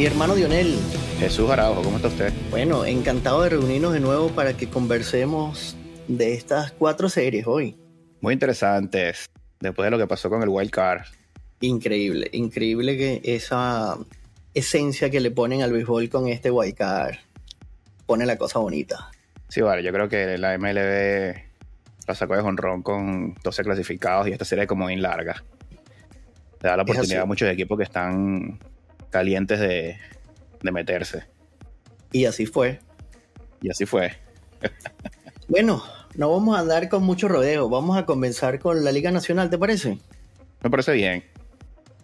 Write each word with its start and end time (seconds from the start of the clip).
Mi 0.00 0.06
hermano 0.06 0.34
Dionel. 0.34 0.78
Jesús 1.18 1.50
Araujo, 1.50 1.82
¿cómo 1.82 1.96
está 1.96 2.08
usted? 2.08 2.32
Bueno, 2.48 2.86
encantado 2.86 3.42
de 3.42 3.50
reunirnos 3.50 3.92
de 3.92 4.00
nuevo 4.00 4.30
para 4.30 4.56
que 4.56 4.66
conversemos 4.66 5.76
de 6.08 6.32
estas 6.32 6.72
cuatro 6.72 7.10
series 7.10 7.46
hoy. 7.46 7.76
Muy 8.22 8.32
interesantes, 8.32 9.26
después 9.60 9.84
de 9.84 9.90
lo 9.90 9.98
que 9.98 10.06
pasó 10.06 10.30
con 10.30 10.42
el 10.42 10.48
Wild 10.48 10.70
Card. 10.70 11.02
Increíble, 11.60 12.30
increíble 12.32 12.96
que 12.96 13.20
esa 13.24 13.98
esencia 14.54 15.10
que 15.10 15.20
le 15.20 15.32
ponen 15.32 15.60
al 15.60 15.70
béisbol 15.70 16.08
con 16.08 16.28
este 16.28 16.50
Wild 16.50 16.76
Card 16.76 17.16
pone 18.06 18.24
la 18.24 18.38
cosa 18.38 18.58
bonita. 18.58 19.10
Sí, 19.48 19.60
vale, 19.60 19.82
yo 19.82 19.92
creo 19.92 20.08
que 20.08 20.38
la 20.38 20.56
MLB 20.56 21.36
la 22.06 22.14
sacó 22.14 22.36
de 22.36 22.40
jonrón 22.40 22.82
con 22.82 23.34
12 23.44 23.64
clasificados 23.64 24.28
y 24.28 24.32
esta 24.32 24.46
serie 24.46 24.66
como 24.66 24.86
bien 24.86 25.02
larga. 25.02 25.44
Le 26.62 26.70
da 26.70 26.78
la 26.78 26.84
oportunidad 26.84 27.20
a 27.20 27.26
muchos 27.26 27.50
equipos 27.50 27.76
que 27.76 27.84
están 27.84 28.58
calientes 29.10 29.60
de, 29.60 29.98
de 30.62 30.72
meterse. 30.72 31.24
Y 32.12 32.24
así 32.24 32.46
fue. 32.46 32.80
Y 33.60 33.70
así 33.70 33.86
fue. 33.86 34.12
bueno, 35.48 35.82
no 36.14 36.30
vamos 36.30 36.56
a 36.56 36.60
andar 36.60 36.88
con 36.88 37.02
mucho 37.02 37.28
rodeo. 37.28 37.68
Vamos 37.68 37.96
a 37.96 38.06
comenzar 38.06 38.58
con 38.58 38.84
la 38.84 38.92
Liga 38.92 39.10
Nacional, 39.10 39.50
¿te 39.50 39.58
parece? 39.58 39.98
Me 40.62 40.70
parece 40.70 40.92
bien. 40.92 41.24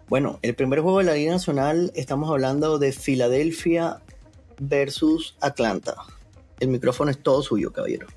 Bueno, 0.07 0.39
el 0.41 0.55
primer 0.55 0.79
juego 0.79 0.99
de 0.99 1.05
la 1.05 1.13
Liga 1.13 1.33
Nacional 1.33 1.91
estamos 1.95 2.29
hablando 2.29 2.79
de 2.79 2.93
Filadelfia 2.93 3.97
versus 4.59 5.35
Atlanta. 5.41 5.95
El 6.59 6.69
micrófono 6.69 7.11
es 7.11 7.21
todo 7.21 7.41
suyo, 7.43 7.73
caballero. 7.73 8.07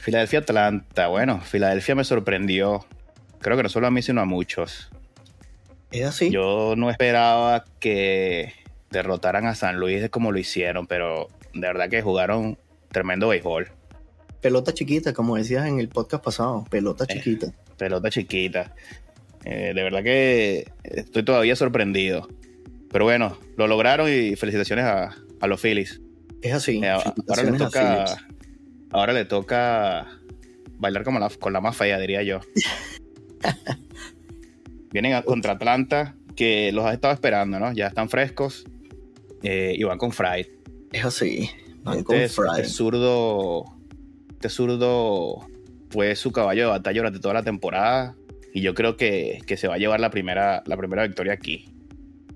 Filadelfia-Atlanta. 0.00 1.08
Bueno, 1.08 1.40
Filadelfia 1.40 1.94
me 1.94 2.04
sorprendió. 2.04 2.84
Creo 3.40 3.56
que 3.56 3.62
no 3.62 3.68
solo 3.68 3.86
a 3.86 3.90
mí, 3.90 4.02
sino 4.02 4.20
a 4.20 4.24
muchos. 4.24 4.90
¿Es 5.90 6.06
así? 6.06 6.30
Yo 6.30 6.74
no 6.76 6.90
esperaba 6.90 7.64
que 7.80 8.52
derrotaran 8.90 9.46
a 9.46 9.54
San 9.54 9.78
Luis 9.78 10.08
como 10.10 10.32
lo 10.32 10.38
hicieron, 10.38 10.86
pero 10.86 11.28
de 11.54 11.60
verdad 11.60 11.88
que 11.88 12.02
jugaron 12.02 12.58
tremendo 12.90 13.28
béisbol. 13.28 13.70
Pelota 14.40 14.72
chiquita, 14.72 15.12
como 15.12 15.36
decías 15.36 15.66
en 15.66 15.80
el 15.80 15.88
podcast 15.88 16.24
pasado, 16.24 16.64
pelota 16.70 17.04
eh, 17.08 17.14
chiquita. 17.14 17.52
pelota 17.76 18.10
chiquita. 18.10 18.74
Eh, 19.44 19.72
de 19.74 19.82
verdad 19.82 20.02
que 20.02 20.70
estoy 20.82 21.24
todavía 21.24 21.56
sorprendido. 21.56 22.28
Pero 22.90 23.04
bueno, 23.04 23.38
lo 23.56 23.66
lograron 23.66 24.08
y 24.08 24.36
felicitaciones 24.36 24.84
a, 24.84 25.16
los 25.46 25.60
Phillies. 25.60 26.00
Es 26.42 26.52
así. 26.52 26.80
Eh, 26.82 26.88
ahora, 26.88 27.42
le 27.44 27.52
toca, 27.58 28.04
ahora 28.90 29.12
le 29.12 29.24
toca 29.24 30.06
bailar 30.78 31.04
como 31.04 31.20
con 31.38 31.52
la 31.52 31.60
más 31.60 31.76
fea, 31.76 31.98
diría 31.98 32.22
yo. 32.22 32.40
Vienen 34.92 35.14
a, 35.14 35.22
contra 35.22 35.52
Atlanta, 35.52 36.14
que 36.36 36.72
los 36.72 36.84
ha 36.84 36.92
estado 36.92 37.14
esperando, 37.14 37.58
¿no? 37.58 37.72
Ya 37.72 37.86
están 37.86 38.08
frescos 38.08 38.64
eh, 39.42 39.74
y 39.76 39.82
van 39.84 39.98
con 39.98 40.12
Fried. 40.12 40.46
Es 40.92 41.04
así, 41.04 41.50
van 41.82 41.98
este 41.98 42.04
con 42.04 42.16
Este 42.56 42.64
zurdo, 42.64 43.64
este 44.32 44.48
zurdo 44.48 45.46
fue 45.90 46.14
su 46.16 46.32
caballo 46.32 46.62
de 46.62 46.68
batalla 46.68 47.00
durante 47.00 47.20
toda 47.20 47.34
la 47.34 47.42
temporada 47.42 48.16
y 48.52 48.62
yo 48.62 48.74
creo 48.74 48.96
que, 48.96 49.42
se 49.56 49.68
va 49.68 49.74
a 49.74 49.78
llevar 49.78 50.00
la 50.00 50.10
primera, 50.10 50.62
la 50.66 50.76
primera 50.76 51.02
victoria 51.02 51.32
aquí. 51.32 51.66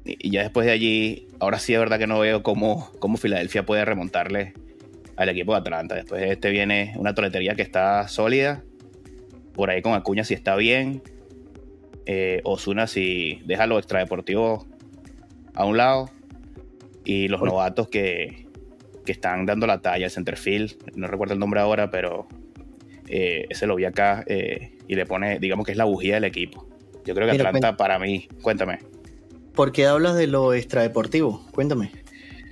Y, 0.05 0.31
ya 0.31 0.43
después 0.43 0.67
de 0.67 0.73
allí, 0.73 1.29
ahora 1.41 1.59
sí 1.59 1.73
es 1.75 1.81
verdad 1.81 1.99
que 1.99 2.07
no 2.07 2.21
veo 2.21 2.43
cómo, 2.43 2.91
cómo 2.99 3.17
Filadelfia 3.17 3.67
puede 3.67 3.85
remontarle 3.85 4.55
al 5.17 5.29
equipo 5.29 5.53
de 5.53 5.59
Atlanta. 5.59 5.95
Después 5.95 6.21
de 6.21 6.33
este 6.33 6.51
viene 6.51 6.95
una 6.97 7.15
toletería 7.15 7.55
que 7.55 7.63
está 7.63 8.07
sólida. 8.09 8.63
Por 9.55 9.71
ahí 9.71 9.83
con 9.83 9.95
Acuña 9.95 10.25
si 10.25 10.35
está 10.35 10.57
bien. 10.57 11.03
Eh, 12.07 12.41
Osuna 12.45 12.87
si 12.87 13.41
deja 13.47 13.67
lo 13.67 13.79
extradeportivo 13.79 14.67
a 15.55 15.65
un 15.65 15.77
lado. 15.77 16.11
Y 17.05 17.29
los 17.29 17.43
novatos 17.43 17.89
que, 17.89 18.47
que, 19.05 19.13
están 19.13 19.45
dando 19.45 19.67
la 19.67 19.83
talla, 19.83 20.07
el 20.07 20.11
centerfield, 20.11 20.73
no 20.97 21.07
recuerdo 21.07 21.35
el 21.35 21.41
nombre 21.41 21.61
ahora, 21.61 21.91
pero 21.91 22.27
eh, 23.09 23.47
ese 23.51 23.67
lo 23.67 23.77
vi 23.77 23.85
acá 23.85 24.25
eh, 24.27 24.79
y 24.89 24.95
le 24.95 25.05
pone, 25.05 25.39
digamos 25.39 25.67
que 25.67 25.73
es 25.73 25.79
la 25.79 25.85
bujía 25.85 26.15
del 26.15 26.25
equipo. 26.25 26.67
Yo 27.05 27.15
creo 27.15 27.31
que 27.31 27.37
Atlanta 27.37 27.77
para 27.77 27.99
mí, 27.99 28.29
cuéntame. 28.41 28.79
¿Por 29.55 29.73
qué 29.73 29.87
hablas 29.87 30.17
de 30.17 30.27
lo 30.27 30.55
extradeportivo? 30.55 31.47
Cuéntame. 31.53 31.91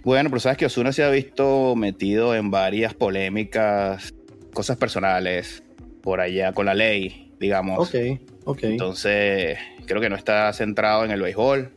Bueno, 0.04 0.28
pero 0.30 0.40
sabes 0.40 0.58
que 0.58 0.66
Osuna 0.66 0.92
se 0.92 1.02
ha 1.02 1.10
visto 1.10 1.74
metido 1.76 2.34
en 2.34 2.50
varias 2.50 2.92
polémicas, 2.92 4.14
cosas 4.52 4.76
personales, 4.76 5.62
por 6.02 6.20
allá 6.20 6.52
con 6.52 6.66
la 6.66 6.74
ley, 6.74 7.31
digamos. 7.42 7.78
Ok, 7.78 7.94
ok. 8.44 8.62
Entonces, 8.62 9.58
creo 9.84 10.00
que 10.00 10.08
no 10.08 10.16
está 10.16 10.50
centrado 10.54 11.04
en 11.04 11.10
el 11.10 11.20
béisbol. 11.20 11.74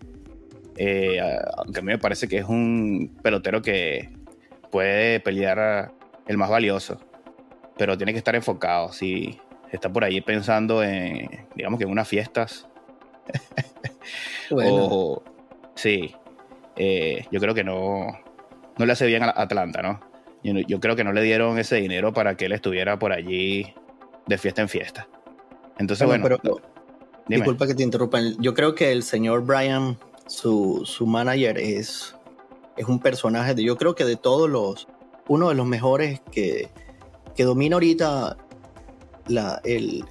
Eh, 0.78 1.20
aunque 1.58 1.80
a 1.80 1.82
mí 1.82 1.88
me 1.88 1.98
parece 1.98 2.30
que 2.30 2.38
es 2.38 2.46
un 2.46 3.18
pelotero 3.22 3.62
que 3.62 4.10
puede 4.72 5.20
pelear 5.20 5.92
el 6.28 6.38
más 6.38 6.50
valioso 6.50 7.00
pero 7.78 7.98
tiene 7.98 8.14
que 8.14 8.20
estar 8.20 8.36
enfocado. 8.36 8.92
Si 8.92 9.40
está 9.72 9.92
por 9.92 10.04
ahí 10.04 10.22
pensando 10.22 10.84
en, 10.84 11.30
digamos 11.56 11.78
que 11.78 11.86
en 11.86 11.92
unas 11.92 12.08
fiestas, 12.08 12.68
o 14.52 15.24
sí, 15.76 16.16
eh, 16.76 17.26
yo 17.32 17.40
creo 17.40 17.54
que 17.54 17.64
no, 17.64 18.20
no 18.78 18.86
le 18.86 18.92
hace 18.92 19.06
bien 19.06 19.24
a 19.24 19.34
Atlanta, 19.36 19.82
¿no? 19.82 20.00
Yo, 20.44 20.80
creo 20.80 20.96
que 20.96 21.04
no 21.04 21.12
le 21.12 21.24
dieron 21.24 21.58
ese 21.58 21.78
dinero 21.78 22.14
para 22.14 22.38
que 22.38 22.46
él 22.46 22.52
estuviera 22.52 23.00
por 23.00 23.12
allí 23.12 23.74
de 24.28 24.38
fiesta 24.38 24.62
en 24.62 24.70
fiesta. 24.70 25.08
Entonces, 25.78 26.08
bueno, 26.08 26.24
pero, 26.24 26.62
disculpa 27.28 27.68
que 27.68 27.76
te 27.76 27.84
interrumpa. 27.84 28.20
Yo 28.40 28.54
creo 28.54 28.76
que 28.76 28.92
el 28.92 29.04
señor 29.04 29.46
Brian, 29.46 29.98
su, 30.28 30.84
su 30.86 31.06
manager, 31.06 31.58
es, 31.58 32.16
es 32.78 32.86
un 32.88 33.00
personaje 33.00 33.56
de, 33.56 33.64
yo 33.64 33.78
creo 33.78 33.96
que 33.96 34.06
de 34.06 34.16
todos 34.16 34.50
los, 34.50 34.88
uno 35.28 35.50
de 35.50 35.56
los 35.56 35.66
mejores 35.66 36.22
que, 36.32 36.70
que 37.36 37.44
domina 37.44 37.76
ahorita 37.76 38.38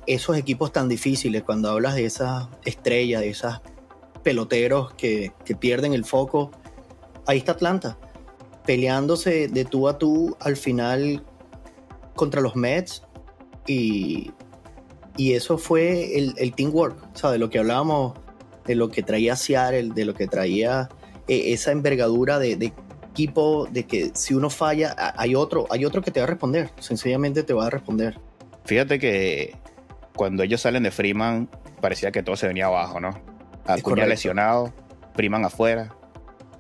esos 0.07 0.37
equipos 0.37 0.73
tan 0.73 0.89
difíciles, 0.89 1.43
cuando 1.43 1.71
hablas 1.71 1.95
de 1.95 2.05
esas 2.05 2.49
estrellas, 2.65 3.21
de 3.21 3.31
esos 3.31 3.61
peloteros 4.23 4.93
que, 4.95 5.33
pierden 5.59 5.95
el 5.95 6.05
foco, 6.05 6.51
ahí 7.27 7.39
está 7.39 7.53
Atlanta, 7.53 7.97
peleándose 8.67 9.49
de 9.49 9.65
tú 9.65 9.89
a 9.89 9.99
tú 9.99 10.37
al 10.41 10.57
final 10.57 11.25
contra 12.17 12.41
los 12.41 12.57
Mets 12.57 13.03
y, 13.67 14.33
eso 15.17 15.59
fue 15.59 16.19
el, 16.19 16.55
teamwork, 16.55 16.97
o 17.15 17.17
sea, 17.17 17.31
de 17.31 17.39
lo 17.39 17.51
que 17.51 17.59
hablábamos, 17.59 18.15
de 18.67 18.75
lo 18.75 18.91
que 18.91 19.03
traía 19.03 19.37
Seattle, 19.37 19.91
de 19.95 20.05
lo 20.05 20.15
que 20.15 20.27
traía 20.27 20.89
eh, 21.29 21.53
esa 21.53 21.73
envergadura 21.73 22.39
de, 22.39 22.57
de 22.57 22.73
equipo 23.11 23.69
de 23.71 23.85
que 23.85 24.11
si 24.15 24.35
uno 24.35 24.51
falla, 24.51 24.95
hay 25.17 25.37
otro, 25.37 25.67
hay 25.71 25.85
otro 25.85 26.03
que 26.03 26.11
te 26.11 26.19
va 26.19 26.25
a 26.25 26.29
responder, 26.29 26.71
sencillamente 26.81 27.45
te 27.45 27.53
va 27.53 27.67
a 27.67 27.71
responder. 27.71 28.19
Fíjate 28.65 28.99
que 28.99 29.57
cuando 30.17 30.43
ellos 30.43 30.61
salen 30.61 30.83
de 30.83 30.91
Freeman, 30.91 31.49
parecía 31.81 32.11
que 32.11 32.23
todo 32.23 32.35
se 32.35 32.49
venía 32.49 32.67
abajo, 32.67 32.99
¿no? 32.99 33.11
Acuña 33.67 34.07
lesionado, 34.07 34.73
Freeman 35.15 35.45
afuera, 35.45 35.95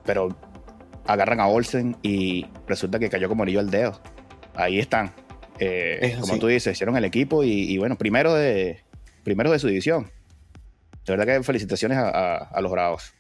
pero 0.04 0.28
agarran 1.06 1.41
a 1.41 1.48
Olsen 1.48 1.97
y 2.03 2.47
resulta 2.66 2.98
que 2.98 3.10
cayó 3.10 3.28
como 3.28 3.42
anillo 3.42 3.60
al 3.60 3.71
dedo. 3.71 4.00
Ahí 4.54 4.78
están. 4.78 5.12
Eh, 5.66 6.16
como 6.20 6.38
tú 6.38 6.47
dices, 6.47 6.72
hicieron 6.72 6.97
el 6.97 7.04
equipo 7.04 7.44
y, 7.44 7.76
bueno, 7.78 7.97
primero 7.97 8.34
de, 8.34 8.80
primero 9.22 9.50
de 9.50 9.58
su 9.58 9.69
división. 9.69 10.10
De 11.06 11.16
verdad 11.16 11.26
que 11.26 11.42
felicitaciones 11.42 11.98
a 11.98 12.60
los 12.60 12.70
Bravos. 12.70 13.12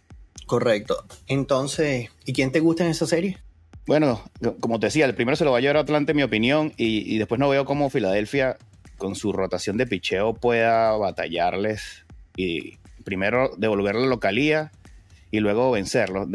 Correcto. 0.46 1.04
Entonces, 1.26 2.10
¿y 2.24 2.32
quién 2.32 2.52
te 2.52 2.60
gusta 2.60 2.84
en 2.84 2.90
esa 2.90 3.06
serie? 3.06 3.38
Bueno, 3.86 4.22
como 4.60 4.80
te 4.80 4.86
decía, 4.86 5.04
el 5.04 5.14
primero 5.14 5.36
se 5.36 5.44
lo 5.44 5.52
va 5.52 5.58
a 5.58 5.60
llevar 5.60 5.76
a 5.76 5.80
Atlanta, 5.80 6.12
en 6.12 6.16
mi 6.16 6.22
opinión, 6.22 6.72
y, 6.76 7.18
después 7.18 7.38
no 7.38 7.48
veo 7.48 7.64
cómo 7.64 7.90
Filadelfia, 7.90 8.56
con 8.96 9.14
su 9.14 9.32
rotación 9.32 9.76
de 9.76 9.86
picheo, 9.86 10.34
pueda 10.34 10.92
batallarles 10.92 12.04
y 12.36 12.78
primero 13.04 13.50
devolver 13.58 13.94
la 13.96 14.06
localía 14.06 14.72
y 15.30 15.40
luego 15.40 15.70
vencerlos. 15.70 16.28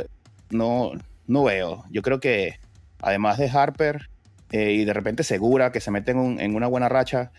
No, 0.52 0.92
no 1.26 1.44
veo. 1.44 1.86
Yo 1.90 2.02
creo 2.04 2.20
que 2.20 2.60
además 3.02 3.38
de 3.40 3.50
Harper 3.50 4.10
eh, 4.52 4.72
y 4.72 4.86
de 4.86 4.94
repente 4.94 5.24
Segura, 5.24 5.72
que 5.72 5.80
se 5.80 5.92
meten 5.92 6.40
en, 6.40 6.56
una 6.56 6.68
buena 6.68 6.90
racha, 6.90 7.32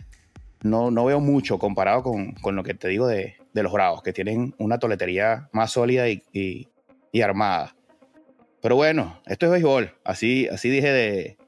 no, 0.63 0.91
no 0.91 1.05
veo 1.05 1.21
mucho 1.21 1.59
comparado 1.59 2.03
con, 2.03 2.33
con 2.35 2.57
lo 2.57 2.63
que 2.63 2.75
te 2.75 2.89
digo 2.89 3.07
de, 3.07 3.37
de 3.53 3.63
los 3.63 3.73
Bravos, 3.73 4.03
que 4.03 4.13
tienen 4.13 4.55
una 4.59 4.79
toletería 4.79 5.49
más 5.53 5.73
sólida 5.73 6.09
y, 6.09 6.69
armada. 7.23 7.75
Pero 8.63 8.77
bueno, 8.77 9.21
esto 9.27 9.47
es 9.47 9.53
béisbol. 9.53 9.95
Así, 10.05 10.47
así 10.49 10.69
dije 10.69 10.93
de, 10.93 11.39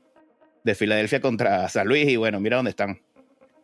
de 0.64 0.74
Filadelfia 0.74 1.20
contra 1.20 1.68
San 1.68 1.86
Luis 1.86 2.08
y 2.08 2.16
bueno, 2.16 2.40
mira 2.40 2.56
dónde 2.56 2.70
están. 2.70 3.00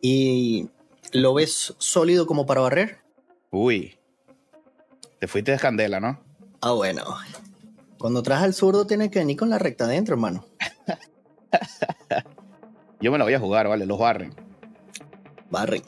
¿Y 0.01 0.69
lo 1.11 1.33
ves 1.33 1.75
sólido 1.77 2.25
como 2.25 2.45
para 2.45 2.61
barrer? 2.61 2.99
Uy, 3.51 3.97
te 5.19 5.27
fuiste 5.27 5.51
de 5.51 5.59
candela, 5.59 5.99
¿no? 5.99 6.19
Ah, 6.61 6.71
bueno. 6.71 7.03
Cuando 7.97 8.23
traes 8.23 8.43
al 8.43 8.53
zurdo 8.53 8.87
tienes 8.87 9.09
que 9.09 9.19
venir 9.19 9.35
con 9.35 9.49
la 9.49 9.59
recta 9.59 9.85
adentro, 9.85 10.13
hermano. 10.13 10.45
Yo 13.01 13.11
me 13.11 13.17
la 13.17 13.23
voy 13.23 13.33
a 13.33 13.39
jugar, 13.39 13.67
vale, 13.67 13.85
los 13.85 13.97
barren. 13.97 14.33
Barren. 15.49 15.83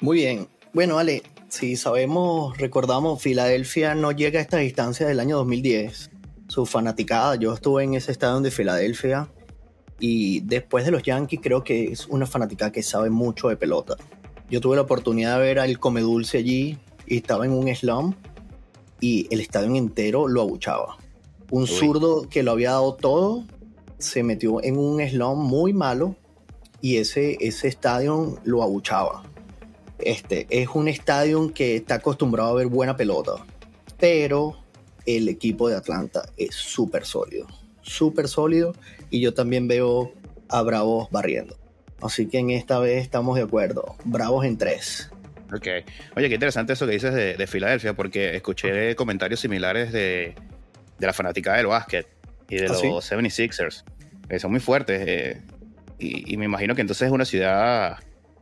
Muy 0.00 0.18
bien. 0.18 0.48
Bueno, 0.72 0.98
Ale, 0.98 1.22
si 1.48 1.76
sabemos, 1.76 2.56
recordamos, 2.58 3.20
Filadelfia 3.20 3.94
no 3.94 4.12
llega 4.12 4.38
a 4.38 4.42
esta 4.42 4.58
distancia 4.58 5.06
del 5.06 5.18
año 5.18 5.36
2010. 5.38 6.10
su 6.46 6.66
fanaticada. 6.66 7.36
Yo 7.36 7.52
estuve 7.52 7.84
en 7.84 7.94
ese 7.94 8.12
estadio 8.12 8.40
de 8.40 8.50
Filadelfia 8.50 9.28
y 9.98 10.40
después 10.40 10.84
de 10.84 10.92
los 10.92 11.02
Yankees 11.02 11.40
creo 11.42 11.64
que 11.64 11.92
es 11.92 12.06
una 12.06 12.26
fanaticada 12.26 12.72
que 12.72 12.82
sabe 12.82 13.10
mucho 13.10 13.48
de 13.48 13.56
pelota. 13.56 13.96
Yo 14.50 14.60
tuve 14.60 14.76
la 14.76 14.82
oportunidad 14.82 15.38
de 15.38 15.44
ver 15.44 15.58
al 15.58 15.78
Come 15.78 16.00
Dulce 16.00 16.38
allí 16.38 16.78
y 17.06 17.16
estaba 17.16 17.44
en 17.44 17.52
un 17.52 17.74
slum 17.74 18.14
y 19.00 19.26
el 19.30 19.40
estadio 19.40 19.74
entero 19.74 20.28
lo 20.28 20.42
abuchaba. 20.42 20.96
Un 21.50 21.66
zurdo 21.66 22.28
que 22.28 22.42
lo 22.42 22.52
había 22.52 22.70
dado 22.70 22.94
todo 22.94 23.44
se 23.98 24.22
metió 24.22 24.62
en 24.62 24.76
un 24.76 25.06
slum 25.06 25.38
muy 25.38 25.72
malo 25.72 26.16
y 26.80 26.96
ese, 26.96 27.36
ese 27.40 27.68
estadio 27.68 28.38
lo 28.44 28.62
abuchaba. 28.62 29.24
Este 29.98 30.46
es 30.50 30.68
un 30.74 30.88
estadio 30.88 31.52
que 31.52 31.76
está 31.76 31.96
acostumbrado 31.96 32.50
a 32.50 32.54
ver 32.54 32.68
buena 32.68 32.96
pelota, 32.96 33.44
pero 33.98 34.56
el 35.06 35.28
equipo 35.28 35.68
de 35.68 35.76
Atlanta 35.76 36.28
es 36.36 36.54
súper 36.54 37.04
sólido, 37.04 37.46
súper 37.82 38.28
sólido 38.28 38.74
y 39.10 39.20
yo 39.20 39.34
también 39.34 39.66
veo 39.66 40.12
a 40.48 40.62
Bravos 40.62 41.08
barriendo. 41.10 41.56
Así 42.00 42.28
que 42.28 42.38
en 42.38 42.50
esta 42.50 42.78
vez 42.78 43.02
estamos 43.02 43.36
de 43.36 43.42
acuerdo. 43.42 43.96
Bravos 44.04 44.44
en 44.44 44.56
tres. 44.56 45.10
Ok. 45.52 45.66
Oye, 46.16 46.28
qué 46.28 46.34
interesante 46.34 46.74
eso 46.74 46.86
que 46.86 46.92
dices 46.92 47.14
de, 47.14 47.46
Filadelfia, 47.46 47.94
porque 47.94 48.36
escuché 48.36 48.94
comentarios 48.94 49.40
similares 49.40 49.92
de, 49.92 50.34
la 51.00 51.12
fanática 51.12 51.56
del 51.56 51.66
básquet 51.66 52.06
y 52.48 52.56
de 52.56 52.66
¿Ah, 52.66 52.68
los 52.68 52.82
76ers, 52.82 53.84
que 54.28 54.38
son 54.38 54.50
muy 54.50 54.60
fuertes. 54.60 55.02
Eh, 55.06 55.42
y, 55.98 56.36
me 56.36 56.44
imagino 56.44 56.74
que 56.74 56.80
entonces 56.80 57.06
es 57.06 57.12
una 57.12 57.24
ciudad 57.24 57.98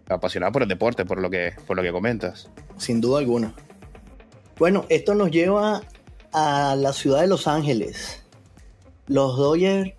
apasionada 0.09 0.53
por 0.53 0.63
el 0.63 0.69
deporte, 0.69 1.05
por 1.05 1.21
lo 1.21 1.31
que, 1.31 1.55
por 1.67 1.77
lo 1.77 1.83
que 1.83 1.91
comentas. 1.91 2.51
Sin 2.77 3.01
duda 3.01 3.19
alguna. 3.19 3.55
Bueno, 4.59 4.85
esto 4.89 5.15
nos 5.15 5.31
lleva 5.31 5.83
a 6.33 6.77
la 6.77 6.93
ciudad 6.93 7.23
de 7.23 7.27
Los 7.27 7.47
Ángeles. 7.47 8.23
Los 9.07 9.37
Dodgers, 9.37 9.93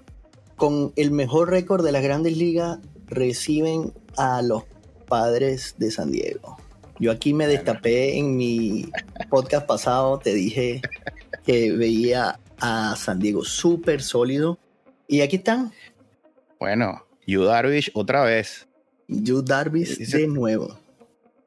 con 0.55 0.93
el 0.95 1.11
mejor 1.11 1.49
récord 1.49 1.83
de 1.83 1.91
las 1.91 2.03
grandes 2.03 2.37
ligas, 2.37 2.79
reciben 3.07 3.93
a 4.17 4.41
los 4.41 4.63
padres 5.07 5.75
de 5.77 5.91
San 5.91 6.11
Diego. 6.11 6.57
Yo 6.99 7.11
aquí 7.11 7.33
me 7.33 7.47
destapé 7.47 8.17
en 8.17 8.35
mi 8.35 8.89
podcast 9.29 9.67
pasado, 9.67 10.17
te 10.19 10.33
dije 10.33 10.81
que 11.45 11.71
veía 11.71 12.39
a 12.59 12.95
San 12.95 13.19
Diego 13.19 13.43
súper 13.43 14.01
sólido. 14.01 14.59
Y 15.07 15.21
aquí 15.21 15.37
están. 15.37 15.71
Bueno, 16.59 17.05
Yu 17.25 17.43
Darvish 17.43 17.91
otra 17.93 18.23
vez. 18.23 18.67
Yu 19.07 19.41
Darvish 19.41 19.97
de 19.97 20.27
nuevo. 20.27 20.77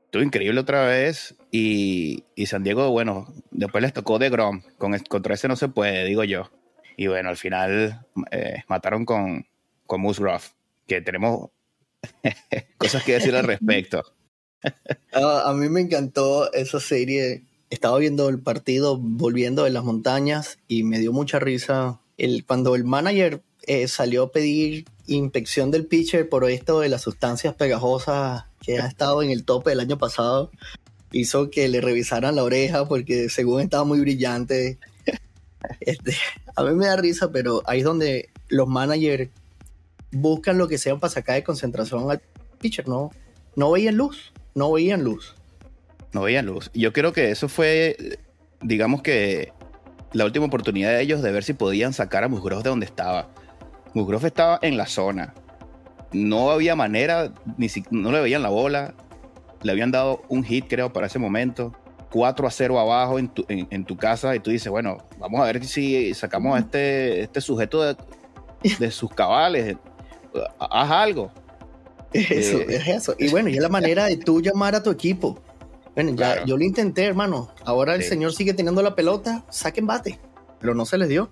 Estuvo 0.04 0.22
increíble 0.22 0.60
otra 0.60 0.84
vez. 0.86 1.34
Y, 1.52 2.24
San 2.46 2.62
Diego, 2.64 2.90
bueno, 2.90 3.32
después 3.50 3.82
les 3.82 3.92
tocó 3.92 4.18
de 4.18 4.30
Grom. 4.30 4.62
Con, 4.78 4.98
contra 5.00 5.34
ese 5.34 5.48
no 5.48 5.56
se 5.56 5.68
puede, 5.68 6.04
digo 6.04 6.24
yo. 6.24 6.50
Y 6.96 7.06
bueno, 7.06 7.28
al 7.28 7.36
final 7.36 8.06
eh, 8.30 8.62
mataron 8.68 9.04
con, 9.04 9.46
con 9.86 10.00
Musgrove 10.00 10.44
que 10.86 11.00
tenemos 11.00 11.50
cosas 12.78 13.04
que 13.04 13.14
decir 13.14 13.34
al 13.34 13.44
respecto. 13.44 14.02
Ah, 15.14 15.44
a 15.46 15.54
mí 15.54 15.70
me 15.70 15.80
encantó 15.80 16.52
esa 16.52 16.78
serie. 16.80 17.44
Estaba 17.70 17.98
viendo 17.98 18.28
el 18.28 18.40
partido 18.40 18.98
volviendo 18.98 19.64
de 19.64 19.70
las 19.70 19.84
montañas 19.84 20.58
y 20.68 20.82
me 20.82 20.98
dio 20.98 21.12
mucha 21.12 21.38
risa 21.38 22.00
el, 22.18 22.44
cuando 22.44 22.74
el 22.74 22.84
manager 22.84 23.42
eh, 23.66 23.88
salió 23.88 24.24
a 24.24 24.32
pedir 24.32 24.86
inspección 25.06 25.70
del 25.70 25.86
pitcher 25.86 26.28
por 26.28 26.48
esto 26.48 26.80
de 26.80 26.88
las 26.88 27.02
sustancias 27.02 27.54
pegajosas 27.54 28.44
que 28.60 28.78
ha 28.78 28.86
estado 28.86 29.22
en 29.22 29.30
el 29.30 29.44
tope 29.44 29.70
del 29.70 29.80
año 29.80 29.98
pasado. 29.98 30.50
Hizo 31.12 31.50
que 31.50 31.68
le 31.68 31.80
revisaran 31.80 32.36
la 32.36 32.44
oreja 32.44 32.86
porque 32.86 33.28
según 33.28 33.60
estaba 33.60 33.84
muy 33.84 34.00
brillante. 34.00 34.78
Este, 35.80 36.16
a 36.56 36.64
mí 36.64 36.74
me 36.74 36.86
da 36.86 36.96
risa, 36.96 37.30
pero 37.30 37.62
ahí 37.66 37.80
es 37.80 37.84
donde 37.84 38.30
los 38.48 38.66
managers 38.66 39.30
buscan 40.10 40.56
lo 40.56 40.68
que 40.68 40.78
sea 40.78 40.96
para 40.96 41.12
sacar 41.12 41.34
de 41.34 41.44
concentración 41.44 42.10
al 42.10 42.22
pitcher, 42.58 42.88
¿no? 42.88 43.10
No 43.56 43.70
veían 43.70 43.96
luz, 43.96 44.32
no 44.54 44.72
veían 44.72 45.04
luz. 45.04 45.34
No 46.12 46.22
veían 46.22 46.46
luz. 46.46 46.70
Yo 46.74 46.92
creo 46.92 47.12
que 47.12 47.30
eso 47.30 47.48
fue, 47.48 48.18
digamos 48.60 49.02
que, 49.02 49.52
la 50.12 50.24
última 50.24 50.46
oportunidad 50.46 50.90
de 50.90 51.02
ellos 51.02 51.22
de 51.22 51.30
ver 51.30 51.44
si 51.44 51.52
podían 51.52 51.92
sacar 51.92 52.24
a 52.24 52.28
Musgrove 52.28 52.62
de 52.62 52.70
donde 52.70 52.86
estaba. 52.86 53.28
Musgrove 53.94 54.26
estaba 54.26 54.58
en 54.62 54.76
la 54.76 54.86
zona. 54.86 55.34
No 56.12 56.50
había 56.50 56.74
manera, 56.74 57.32
ni 57.56 57.68
si, 57.68 57.84
no 57.90 58.10
le 58.10 58.20
veían 58.20 58.42
la 58.42 58.48
bola. 58.48 58.94
Le 59.62 59.72
habían 59.72 59.92
dado 59.92 60.22
un 60.28 60.42
hit, 60.42 60.66
creo, 60.68 60.92
para 60.92 61.06
ese 61.06 61.18
momento. 61.18 61.72
4 62.10 62.46
a 62.48 62.50
0 62.50 62.80
abajo 62.80 63.20
en 63.20 63.28
tu, 63.28 63.44
en, 63.48 63.84
tu 63.84 63.96
casa 63.96 64.34
y 64.34 64.40
tú 64.40 64.50
dices, 64.50 64.68
bueno, 64.68 64.98
vamos 65.18 65.40
a 65.40 65.44
ver 65.44 65.64
si 65.64 66.12
sacamos 66.12 66.56
a 66.56 66.58
este, 66.58 67.20
este 67.20 67.40
sujeto 67.40 67.82
de, 67.82 67.96
de 68.80 68.90
sus 68.90 69.10
cabales 69.10 69.76
haz 70.58 70.90
algo. 70.90 71.30
Eso, 72.12 72.58
eh, 72.58 72.66
es 72.70 72.88
eso. 72.88 73.14
Y 73.18 73.28
bueno, 73.28 73.50
y 73.50 73.54
es 73.54 73.62
la 73.62 73.68
manera 73.68 74.06
de 74.06 74.16
tú 74.16 74.40
llamar 74.40 74.74
a 74.74 74.82
tu 74.82 74.90
equipo. 74.90 75.40
Bueno, 75.94 76.14
ya 76.14 76.44
yo 76.44 76.56
lo 76.56 76.64
intenté, 76.64 77.04
hermano. 77.04 77.52
Ahora 77.64 77.94
el 77.94 78.02
señor 78.02 78.32
sigue 78.32 78.54
teniendo 78.54 78.82
la 78.82 78.94
pelota, 78.94 79.44
saquen 79.50 79.86
bate. 79.86 80.20
Pero 80.60 80.74
no 80.74 80.84
se 80.84 80.98
les 80.98 81.08
dio. 81.08 81.30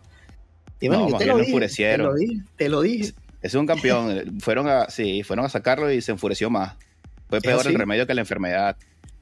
Y 0.81 0.89
bueno, 0.89 1.17
te, 1.17 1.27
lo 1.27 1.39
dije, 1.39 1.69
te 1.69 1.99
lo 1.99 2.15
dije, 2.15 2.43
te 2.57 2.69
lo 2.69 2.81
dije. 2.83 3.13
Es 3.43 3.55
un 3.55 3.67
campeón. 3.67 4.39
fueron 4.41 4.69
a, 4.69 4.89
sí, 4.91 5.23
fueron 5.23 5.45
a 5.45 5.49
sacarlo 5.49 5.91
y 5.93 6.01
se 6.01 6.13
enfureció 6.13 6.51
más. 6.51 6.77
Fue 7.29 7.41
peor 7.41 7.67
el 7.67 7.75
remedio 7.75 8.07
que 8.07 8.15
la 8.15 8.23
enfermedad. 8.23 8.77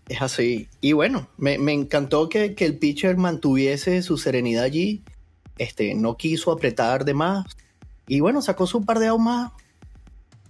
Es 0.09 0.23
así. 0.23 0.69
Y 0.81 0.93
bueno, 0.93 1.29
me, 1.37 1.55
encantó 1.73 2.29
que, 2.29 2.55
que, 2.55 2.65
el 2.65 2.79
pitcher 2.79 3.17
mantuviese 3.17 4.03
su 4.03 4.17
serenidad 4.17 4.65
allí. 4.65 5.03
Este, 5.59 5.95
no 5.95 6.17
quiso 6.17 6.53
apretar 6.53 7.05
de 7.05 7.15
más. 7.15 7.47
Y 8.07 8.21
bueno, 8.21 8.43
sacó 8.43 8.67
su 8.67 8.85
par 8.85 9.01
de 9.01 9.09
outs 9.09 9.25
más 9.25 9.53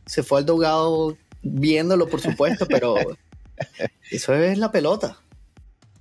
se 0.06 0.23
fue 0.23 0.39
al 0.39 0.47
dogado 0.47 1.17
viéndolo, 1.43 2.09
por 2.09 2.21
supuesto, 2.21 2.67
pero 2.67 2.94
eso 4.11 4.35
es 4.35 4.58
la 4.58 4.70
pelota. 4.70 5.19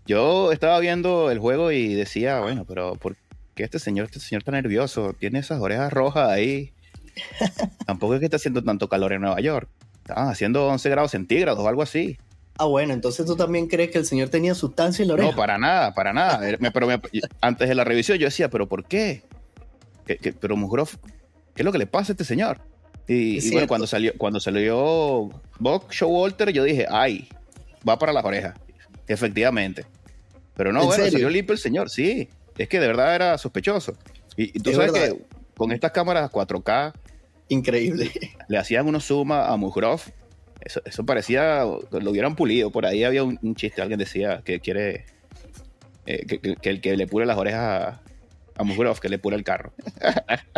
Yo 0.06 0.52
estaba 0.52 0.80
viendo 0.80 1.32
el 1.32 1.40
juego 1.40 1.72
y 1.72 1.96
decía, 1.96 2.40
bueno, 2.40 2.66
pero 2.66 2.96
¿por 2.96 3.16
qué 3.56 3.64
este 3.64 3.80
señor, 3.80 4.06
este 4.06 4.20
señor 4.20 4.42
está 4.42 4.52
nervioso? 4.52 5.14
Tiene 5.14 5.40
esas 5.40 5.60
orejas 5.60 5.92
rojas 5.92 6.30
ahí. 6.30 6.74
Tampoco 7.86 8.14
es 8.14 8.20
que 8.20 8.26
está 8.26 8.38
haciendo 8.38 8.64
tanto 8.64 8.88
calor 8.88 9.14
en 9.14 9.22
Nueva 9.22 9.40
York. 9.40 9.68
Estaban 9.98 10.30
haciendo 10.30 10.68
11 10.68 10.90
grados 10.90 11.12
centígrados 11.12 11.60
o 11.60 11.68
algo 11.68 11.82
así. 11.82 12.18
Ah, 12.58 12.66
bueno, 12.66 12.94
entonces 12.94 13.26
tú 13.26 13.36
también 13.36 13.68
crees 13.68 13.92
que 13.92 13.98
el 13.98 14.06
señor 14.06 14.30
tenía 14.30 14.54
sustancia 14.56 15.02
en 15.02 15.10
la 15.10 15.16
oreja. 15.16 15.32
No, 15.32 15.36
para 15.36 15.58
nada, 15.58 15.94
para 15.94 16.14
nada. 16.14 16.40
pero 16.74 16.88
antes 17.42 17.68
de 17.68 17.76
la 17.76 17.84
revisión 17.84 18.18
yo 18.18 18.28
decía, 18.28 18.50
¿pero 18.50 18.68
por 18.68 18.86
qué? 18.86 19.24
pero 20.40 20.56
Musgrove, 20.56 20.92
¿qué 21.56 21.64
es 21.64 21.66
lo 21.66 21.72
que 21.72 21.80
le 21.80 21.88
pasa 21.88 22.12
a 22.12 22.14
este 22.14 22.24
señor? 22.24 22.62
Y, 23.08 23.52
bueno, 23.52 23.68
cuando 23.68 23.88
salió, 23.88 24.14
cuando 24.18 24.40
salió 24.40 25.30
Buck 25.60 25.92
Showalter, 25.92 26.52
yo 26.52 26.64
dije, 26.64 26.88
ay, 26.90 27.28
va 27.88 27.98
para 27.98 28.14
las 28.14 28.26
orejas. 28.26 28.56
Efectivamente. 29.08 29.86
Pero 30.56 30.72
no, 30.72 30.86
bueno, 30.86 31.04
salió 31.04 31.30
limpio 31.30 31.54
el 31.54 31.60
señor, 31.60 31.90
sí. 31.90 32.30
Es 32.58 32.70
que 32.70 32.80
de 32.80 32.88
verdad 32.88 33.16
era 33.16 33.38
sospechoso. 33.38 33.96
Y, 34.38 34.60
tú 34.60 34.74
sabes 34.74 34.92
que 34.92 35.26
con 35.56 35.72
estas 35.72 35.92
cámaras 35.92 36.32
4K. 36.32 36.94
Increíble. 37.50 38.12
Le 38.48 38.58
hacían 38.58 38.88
unos 38.88 39.06
zoom 39.06 39.32
a 39.32 39.56
Musgrove. 39.58 40.02
Eso, 40.62 40.82
eso 40.86 41.06
parecía, 41.06 41.64
lo 41.64 42.12
hubieran 42.12 42.36
pulido. 42.36 42.72
Por 42.72 42.86
ahí 42.86 43.04
había 43.04 43.24
un, 43.24 43.56
chiste, 43.56 43.82
alguien 43.82 44.00
decía 44.00 44.42
que 44.44 44.60
quiere 44.60 45.06
eh, 46.06 46.26
que, 46.26 46.70
el 46.70 46.82
que 46.82 46.98
le 46.98 47.08
pule 47.08 47.26
las 47.26 47.38
orejas 47.38 47.62
a, 47.62 48.02
a 48.58 48.64
Musgrove, 48.64 49.00
que 49.00 49.10
le 49.10 49.20
pule 49.20 49.36
el 49.36 49.44
carro. 49.44 49.74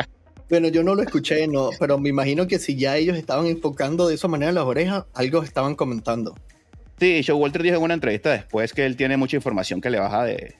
Bueno, 0.49 0.69
yo 0.69 0.81
no 0.81 0.95
lo 0.95 1.01
escuché, 1.03 1.45
no, 1.45 1.71
pero 1.77 1.97
me 1.97 2.07
imagino 2.07 2.47
que 2.47 2.57
si 2.57 2.77
ya 2.77 2.95
ellos 2.95 3.17
estaban 3.17 3.47
enfocando 3.47 4.07
de 4.07 4.15
esa 4.15 4.29
manera 4.29 4.53
las 4.53 4.63
orejas, 4.63 5.03
algo 5.13 5.43
estaban 5.43 5.75
comentando. 5.75 6.35
Sí, 6.99 7.21
Joe 7.25 7.35
Walter 7.35 7.61
dijo 7.63 7.77
en 7.77 7.83
una 7.83 7.93
entrevista 7.93 8.31
después 8.31 8.73
que 8.73 8.85
él 8.85 8.95
tiene 8.95 9.17
mucha 9.17 9.35
información 9.35 9.81
que 9.81 9.89
le 9.89 9.99
baja 9.99 10.23
de, 10.23 10.55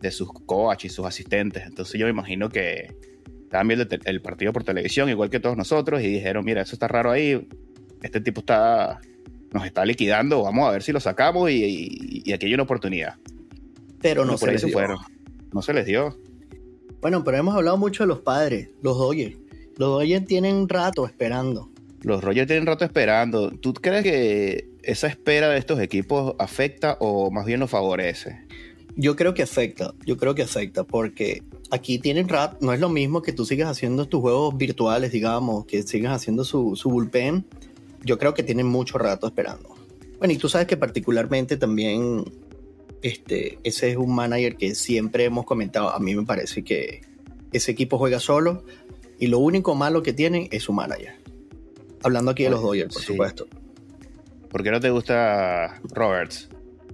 de 0.00 0.10
sus 0.10 0.32
coaches 0.46 0.92
y 0.92 0.94
sus 0.94 1.06
asistentes. 1.06 1.64
Entonces 1.66 1.98
yo 1.98 2.06
me 2.06 2.10
imagino 2.10 2.48
que 2.48 2.94
estaban 3.42 3.66
viendo 3.66 3.86
el, 4.04 4.22
partido 4.22 4.52
por 4.52 4.62
televisión, 4.62 5.08
igual 5.08 5.28
que 5.28 5.40
todos 5.40 5.56
nosotros, 5.56 6.02
y 6.02 6.06
dijeron, 6.06 6.44
mira, 6.44 6.62
eso 6.62 6.76
está 6.76 6.86
raro 6.86 7.10
ahí, 7.10 7.48
este 8.02 8.20
tipo 8.20 8.40
está 8.40 9.00
nos 9.52 9.66
está 9.66 9.84
liquidando, 9.84 10.44
vamos 10.44 10.68
a 10.68 10.70
ver 10.70 10.82
si 10.84 10.92
lo 10.92 11.00
sacamos 11.00 11.50
y, 11.50 12.22
aquí 12.32 12.46
hay 12.46 12.54
una 12.54 12.62
oportunidad. 12.62 13.16
Pero 14.00 14.24
no 14.24 14.38
se 14.38 14.52
les 14.52 14.64
dio. 14.64 14.72
Fueron. 14.72 14.98
No 15.52 15.60
se 15.62 15.74
les 15.74 15.84
dio. 15.84 16.16
Bueno, 17.00 17.24
pero 17.24 17.38
hemos 17.38 17.56
hablado 17.56 17.76
mucho 17.76 18.04
de 18.04 18.06
los 18.06 18.20
padres, 18.20 18.68
los 18.82 18.96
Dodgers. 18.96 19.36
Los 19.76 19.88
Dodgers 19.88 20.26
tienen 20.26 20.68
rato 20.68 21.04
esperando. 21.04 21.70
Los 22.02 22.22
Rogers 22.22 22.46
tienen 22.46 22.66
rato 22.66 22.84
esperando. 22.84 23.50
¿Tú 23.50 23.74
crees 23.74 24.02
que 24.02 24.69
esa 24.82 25.06
espera 25.06 25.48
de 25.48 25.58
estos 25.58 25.80
equipos 25.80 26.34
afecta 26.38 26.96
o 27.00 27.30
más 27.30 27.46
bien 27.46 27.60
los 27.60 27.70
favorece? 27.70 28.40
Yo 28.96 29.16
creo 29.16 29.34
que 29.34 29.42
afecta, 29.42 29.94
yo 30.04 30.16
creo 30.16 30.34
que 30.34 30.42
afecta, 30.42 30.84
porque 30.84 31.42
aquí 31.70 31.98
tienen 31.98 32.28
rato, 32.28 32.58
no 32.60 32.72
es 32.72 32.80
lo 32.80 32.88
mismo 32.88 33.22
que 33.22 33.32
tú 33.32 33.44
sigas 33.44 33.70
haciendo 33.70 34.06
tus 34.06 34.20
juegos 34.20 34.56
virtuales, 34.56 35.12
digamos, 35.12 35.64
que 35.64 35.82
sigas 35.82 36.14
haciendo 36.14 36.44
su, 36.44 36.76
su 36.76 36.90
bullpen. 36.90 37.46
Yo 38.02 38.18
creo 38.18 38.34
que 38.34 38.42
tienen 38.42 38.66
mucho 38.66 38.98
rato 38.98 39.26
esperando. 39.26 39.74
Bueno, 40.18 40.34
y 40.34 40.36
tú 40.36 40.48
sabes 40.48 40.66
que 40.66 40.76
particularmente 40.76 41.56
también 41.56 42.24
este, 43.02 43.58
ese 43.62 43.90
es 43.90 43.96
un 43.96 44.14
manager 44.14 44.56
que 44.56 44.74
siempre 44.74 45.24
hemos 45.24 45.44
comentado. 45.44 45.90
A 45.90 45.98
mí 45.98 46.14
me 46.14 46.24
parece 46.24 46.62
que 46.62 47.02
ese 47.52 47.72
equipo 47.72 47.98
juega 47.98 48.20
solo 48.20 48.64
y 49.18 49.28
lo 49.28 49.38
único 49.38 49.74
malo 49.74 50.02
que 50.02 50.12
tienen 50.12 50.48
es 50.50 50.64
su 50.64 50.72
manager. 50.72 51.14
Hablando 52.02 52.30
aquí 52.30 52.44
de 52.44 52.50
los 52.50 52.62
Dodgers, 52.62 52.94
por 52.94 53.02
supuesto. 53.02 53.46
¿Por 54.50 54.62
qué 54.62 54.70
no 54.70 54.80
te 54.80 54.90
gusta 54.90 55.80
Roberts? 55.92 56.48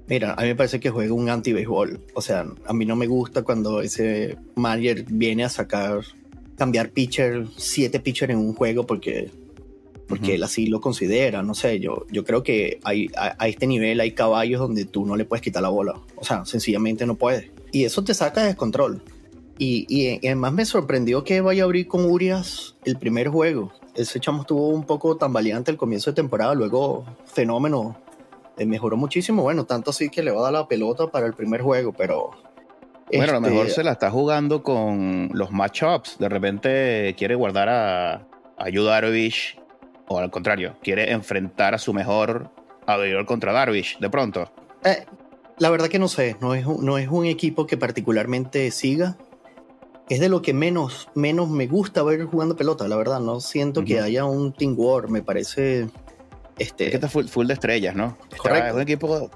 Mira, 0.08 0.34
a 0.34 0.42
mí 0.42 0.48
me 0.48 0.54
parece 0.54 0.78
que 0.78 0.90
juega 0.90 1.12
un 1.14 1.28
anti-béisbol. 1.28 2.00
O 2.14 2.20
sea, 2.20 2.46
a 2.66 2.72
mí 2.72 2.84
no 2.84 2.94
me 2.94 3.06
gusta 3.06 3.42
cuando 3.42 3.80
ese 3.80 4.36
manager 4.54 5.04
viene 5.08 5.44
a 5.44 5.48
sacar, 5.48 6.02
cambiar 6.56 6.90
pitcher, 6.90 7.46
siete 7.56 7.98
pitchers 7.98 8.32
en 8.32 8.38
un 8.38 8.54
juego 8.54 8.86
porque, 8.86 9.30
porque 10.06 10.36
él 10.36 10.44
así 10.44 10.66
lo 10.66 10.80
considera. 10.80 11.42
No 11.42 11.54
sé, 11.54 11.80
yo, 11.80 12.06
yo 12.10 12.24
creo 12.24 12.44
que 12.44 12.78
hay, 12.84 13.10
a, 13.16 13.48
este 13.48 13.66
nivel 13.66 13.98
hay 14.00 14.12
caballos 14.12 14.60
donde 14.60 14.84
tú 14.84 15.04
no 15.06 15.16
le 15.16 15.24
puedes 15.24 15.42
quitar 15.42 15.62
la 15.62 15.70
bola. 15.70 15.98
O 16.14 16.24
sea, 16.24 16.44
sencillamente 16.44 17.04
no 17.04 17.16
puedes. 17.16 17.50
Y 17.72 17.84
eso 17.84 18.04
te 18.04 18.14
saca 18.14 18.42
de 18.42 18.48
descontrol. 18.48 19.02
Y, 19.58 19.86
y, 19.88 20.26
además 20.26 20.52
me 20.52 20.64
sorprendió 20.66 21.24
que 21.24 21.40
vaya 21.40 21.62
a 21.62 21.64
abrir 21.64 21.88
con 21.88 22.04
Urias 22.04 22.76
el 22.84 22.98
primer 22.98 23.28
juego. 23.28 23.72
Ese 23.94 24.20
chamo 24.20 24.42
estuvo 24.42 24.68
un 24.68 24.84
poco 24.84 25.16
tambaleante 25.16 25.70
al 25.70 25.78
comienzo 25.78 26.10
de 26.10 26.14
temporada, 26.14 26.54
luego 26.54 27.06
fenómeno, 27.24 27.96
eh, 28.58 28.66
mejoró 28.66 28.96
muchísimo, 28.96 29.42
bueno, 29.42 29.64
tanto 29.64 29.90
así 29.90 30.10
que 30.10 30.22
le 30.22 30.30
va 30.30 30.40
a 30.40 30.44
dar 30.44 30.52
la 30.52 30.68
pelota 30.68 31.06
para 31.08 31.26
el 31.26 31.34
primer 31.34 31.62
juego, 31.62 31.92
pero... 31.92 32.30
Bueno, 33.12 33.32
a 33.32 33.34
lo 33.36 33.40
mejor 33.40 33.66
este, 33.66 33.76
se 33.76 33.84
la 33.84 33.92
está 33.92 34.10
jugando 34.10 34.62
con 34.62 35.30
los 35.32 35.52
matchups, 35.52 36.18
de 36.18 36.28
repente 36.28 37.14
quiere 37.16 37.34
guardar 37.34 37.68
a, 37.68 38.14
a 38.56 38.70
Darvish, 38.70 39.58
o 40.08 40.18
al 40.18 40.30
contrario, 40.30 40.76
quiere 40.82 41.12
enfrentar 41.12 41.74
a 41.74 41.78
su 41.78 41.94
mejor 41.94 42.50
abridor 42.86 43.24
contra 43.26 43.52
Darvish, 43.52 43.98
de 43.98 44.10
pronto. 44.10 44.50
Eh, 44.84 45.04
la 45.58 45.70
verdad 45.70 45.88
que 45.88 45.98
no 45.98 46.08
sé, 46.08 46.36
no 46.40 46.54
es, 46.54 46.66
no 46.66 46.98
es 46.98 47.08
un 47.08 47.26
equipo 47.26 47.66
que 47.66 47.76
particularmente 47.76 48.70
siga, 48.70 49.16
es 50.08 50.20
de 50.20 50.28
lo 50.28 50.42
que 50.42 50.54
menos, 50.54 51.08
menos 51.14 51.48
me 51.48 51.66
gusta 51.66 52.02
ver 52.02 52.24
jugando 52.24 52.56
pelota, 52.56 52.86
la 52.86 52.96
verdad. 52.96 53.20
No 53.20 53.40
siento 53.40 53.84
que 53.84 54.00
haya 54.00 54.24
un 54.24 54.52
team 54.52 54.74
war, 54.76 55.08
me 55.08 55.22
parece. 55.22 55.88
Este... 56.58 56.84
Es 56.84 56.90
que 56.90 56.96
está 56.96 57.08
full, 57.08 57.46
de 57.46 57.54
estrellas, 57.54 57.94
¿no? 57.94 58.16
es 58.32 58.74
un 58.74 58.80
equipo 58.80 59.30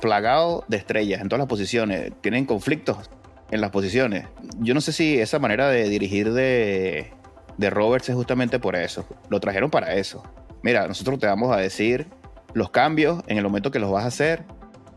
plagado 0.00 0.64
de 0.68 0.76
estrellas 0.76 1.20
en 1.20 1.28
todas 1.28 1.40
las 1.40 1.48
posiciones. 1.48 2.12
Tienen 2.20 2.46
conflictos 2.46 3.10
en 3.50 3.60
las 3.60 3.70
posiciones. 3.70 4.26
Yo 4.60 4.74
no 4.74 4.80
sé 4.80 4.92
si 4.92 5.18
esa 5.18 5.38
manera 5.38 5.68
de 5.68 5.88
dirigir 5.88 6.32
de, 6.32 7.10
de 7.56 7.70
Roberts 7.70 8.08
es 8.08 8.14
justamente 8.14 8.60
por 8.60 8.76
eso. 8.76 9.04
Lo 9.28 9.40
trajeron 9.40 9.70
para 9.70 9.94
eso. 9.94 10.22
Mira, 10.62 10.86
nosotros 10.86 11.18
te 11.18 11.26
vamos 11.26 11.54
a 11.54 11.58
decir 11.58 12.06
los 12.54 12.70
cambios 12.70 13.22
en 13.26 13.36
el 13.36 13.44
momento 13.44 13.70
que 13.70 13.78
los 13.78 13.90
vas 13.90 14.04
a 14.04 14.08
hacer, 14.08 14.44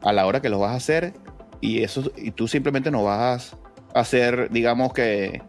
a 0.04 0.14
la 0.14 0.26
hora 0.26 0.42
que 0.42 0.50
los 0.50 0.60
vas 0.60 0.72
a 0.72 0.76
hacer, 0.76 1.14
y 1.60 1.84
eso, 1.84 2.12
y 2.16 2.32
tú 2.32 2.48
simplemente 2.48 2.90
no 2.92 3.04
vas 3.04 3.56
hacer, 3.94 4.50
digamos 4.52 4.94
que, 4.94 5.42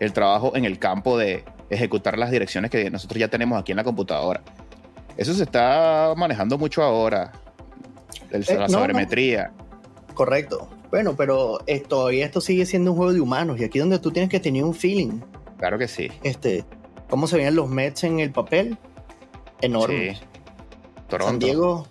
el 0.00 0.12
trabajo 0.12 0.54
en 0.54 0.64
el 0.64 0.78
campo 0.78 1.18
de 1.18 1.44
ejecutar 1.70 2.16
las 2.18 2.30
direcciones 2.30 2.70
que 2.70 2.90
nosotros 2.90 3.18
ya 3.18 3.28
tenemos 3.28 3.60
aquí 3.60 3.72
en 3.72 3.76
la 3.76 3.84
computadora. 3.84 4.42
Eso 5.16 5.34
se 5.34 5.42
está 5.42 6.14
manejando 6.16 6.56
mucho 6.56 6.82
ahora, 6.82 7.32
el, 8.30 8.42
eh, 8.48 8.54
la 8.56 8.68
sobremetría. 8.68 9.52
Correcto. 10.14 10.68
Bueno, 10.90 11.16
pero 11.16 11.58
esto, 11.66 11.88
todavía 11.88 12.24
esto 12.24 12.40
sigue 12.40 12.64
siendo 12.64 12.92
un 12.92 12.96
juego 12.96 13.12
de 13.12 13.20
humanos 13.20 13.60
y 13.60 13.64
aquí 13.64 13.78
donde 13.78 13.98
tú 13.98 14.10
tienes 14.10 14.30
que 14.30 14.40
tener 14.40 14.64
un 14.64 14.74
feeling. 14.74 15.20
Claro 15.58 15.78
que 15.78 15.88
sí. 15.88 16.08
Este, 16.22 16.64
¿Cómo 17.10 17.26
se 17.26 17.36
veían 17.36 17.56
los 17.56 17.68
Mets 17.68 18.04
en 18.04 18.20
el 18.20 18.30
papel? 18.30 18.78
Enorme. 19.60 20.14
Sí. 20.14 20.20
San 21.18 21.38
Diego, 21.38 21.86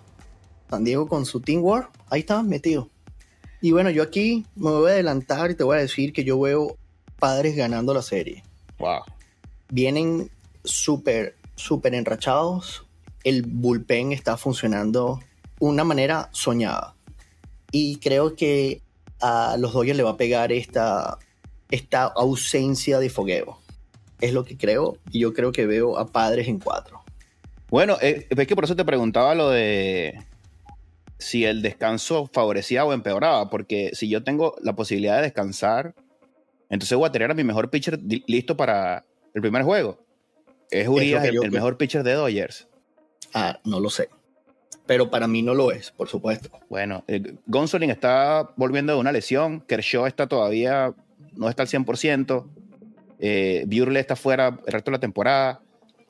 San 0.70 0.84
Diego 0.84 1.08
con 1.08 1.26
su 1.26 1.40
Team 1.40 1.62
War, 1.62 1.90
ahí 2.08 2.20
está 2.20 2.42
metido. 2.42 2.88
Y 3.60 3.72
bueno, 3.72 3.90
yo 3.90 4.02
aquí 4.02 4.46
me 4.54 4.70
voy 4.70 4.90
a 4.90 4.94
adelantar 4.94 5.50
y 5.50 5.54
te 5.54 5.64
voy 5.64 5.76
a 5.76 5.80
decir 5.80 6.12
que 6.12 6.24
yo 6.24 6.38
veo 6.40 6.76
padres 7.18 7.56
ganando 7.56 7.92
la 7.92 8.02
serie. 8.02 8.42
Wow. 8.78 9.02
Vienen 9.70 10.30
súper, 10.64 11.34
súper 11.56 11.94
enrachados. 11.94 12.86
El 13.24 13.42
bullpen 13.42 14.12
está 14.12 14.36
funcionando 14.36 15.18
de 15.58 15.66
una 15.66 15.84
manera 15.84 16.28
soñada. 16.32 16.94
Y 17.72 17.96
creo 17.96 18.36
que 18.36 18.80
a 19.20 19.56
los 19.58 19.72
Dodgers 19.72 19.96
le 19.96 20.04
va 20.04 20.10
a 20.10 20.16
pegar 20.16 20.52
esta, 20.52 21.18
esta 21.70 22.04
ausencia 22.04 23.00
de 23.00 23.10
fogueo. 23.10 23.58
Es 24.20 24.32
lo 24.32 24.44
que 24.44 24.56
creo. 24.56 24.98
Y 25.10 25.20
yo 25.20 25.34
creo 25.34 25.50
que 25.52 25.66
veo 25.66 25.98
a 25.98 26.06
padres 26.06 26.48
en 26.48 26.60
cuatro. 26.60 27.02
Bueno, 27.70 27.98
eh, 28.00 28.26
es 28.30 28.46
que 28.46 28.54
por 28.54 28.64
eso 28.64 28.76
te 28.76 28.84
preguntaba 28.84 29.34
lo 29.34 29.50
de 29.50 30.18
si 31.18 31.44
el 31.44 31.62
descanso 31.62 32.30
favorecía 32.32 32.84
o 32.84 32.92
empeoraba, 32.92 33.50
porque 33.50 33.90
si 33.92 34.08
yo 34.08 34.22
tengo 34.22 34.54
la 34.62 34.74
posibilidad 34.74 35.16
de 35.16 35.22
descansar, 35.22 35.94
entonces 36.70 36.96
voy 36.96 37.08
a 37.08 37.12
tener 37.12 37.30
a 37.30 37.34
mi 37.34 37.44
mejor 37.44 37.70
pitcher 37.70 37.98
listo 38.26 38.56
para 38.56 39.04
el 39.34 39.40
primer 39.40 39.62
juego. 39.62 39.98
¿Es 40.70 40.86
Urias 40.86 41.24
el, 41.24 41.50
mejor 41.50 41.76
pitcher 41.76 42.02
de 42.02 42.12
Dodgers? 42.12 42.68
Ah, 43.34 43.58
no 43.64 43.80
lo 43.80 43.90
sé. 43.90 44.08
Pero 44.86 45.10
para 45.10 45.26
mí 45.26 45.42
no 45.42 45.54
lo 45.54 45.72
es, 45.72 45.90
por 45.90 46.08
supuesto. 46.08 46.50
Bueno, 46.68 47.04
eh, 47.08 47.34
Gonsolin 47.46 47.90
está 47.90 48.50
volviendo 48.56 48.94
de 48.94 48.98
una 48.98 49.12
lesión. 49.12 49.60
Kershaw 49.60 50.06
está 50.06 50.26
todavía, 50.26 50.94
no 51.34 51.48
está 51.48 51.62
al 51.62 51.68
100%. 51.68 52.46
Eh, 53.18 53.64
Burley 53.66 54.00
está 54.00 54.16
fuera 54.16 54.58
el 54.66 54.72
resto 54.72 54.90
de 54.90 54.96
la 54.96 55.00
temporada. 55.00 55.60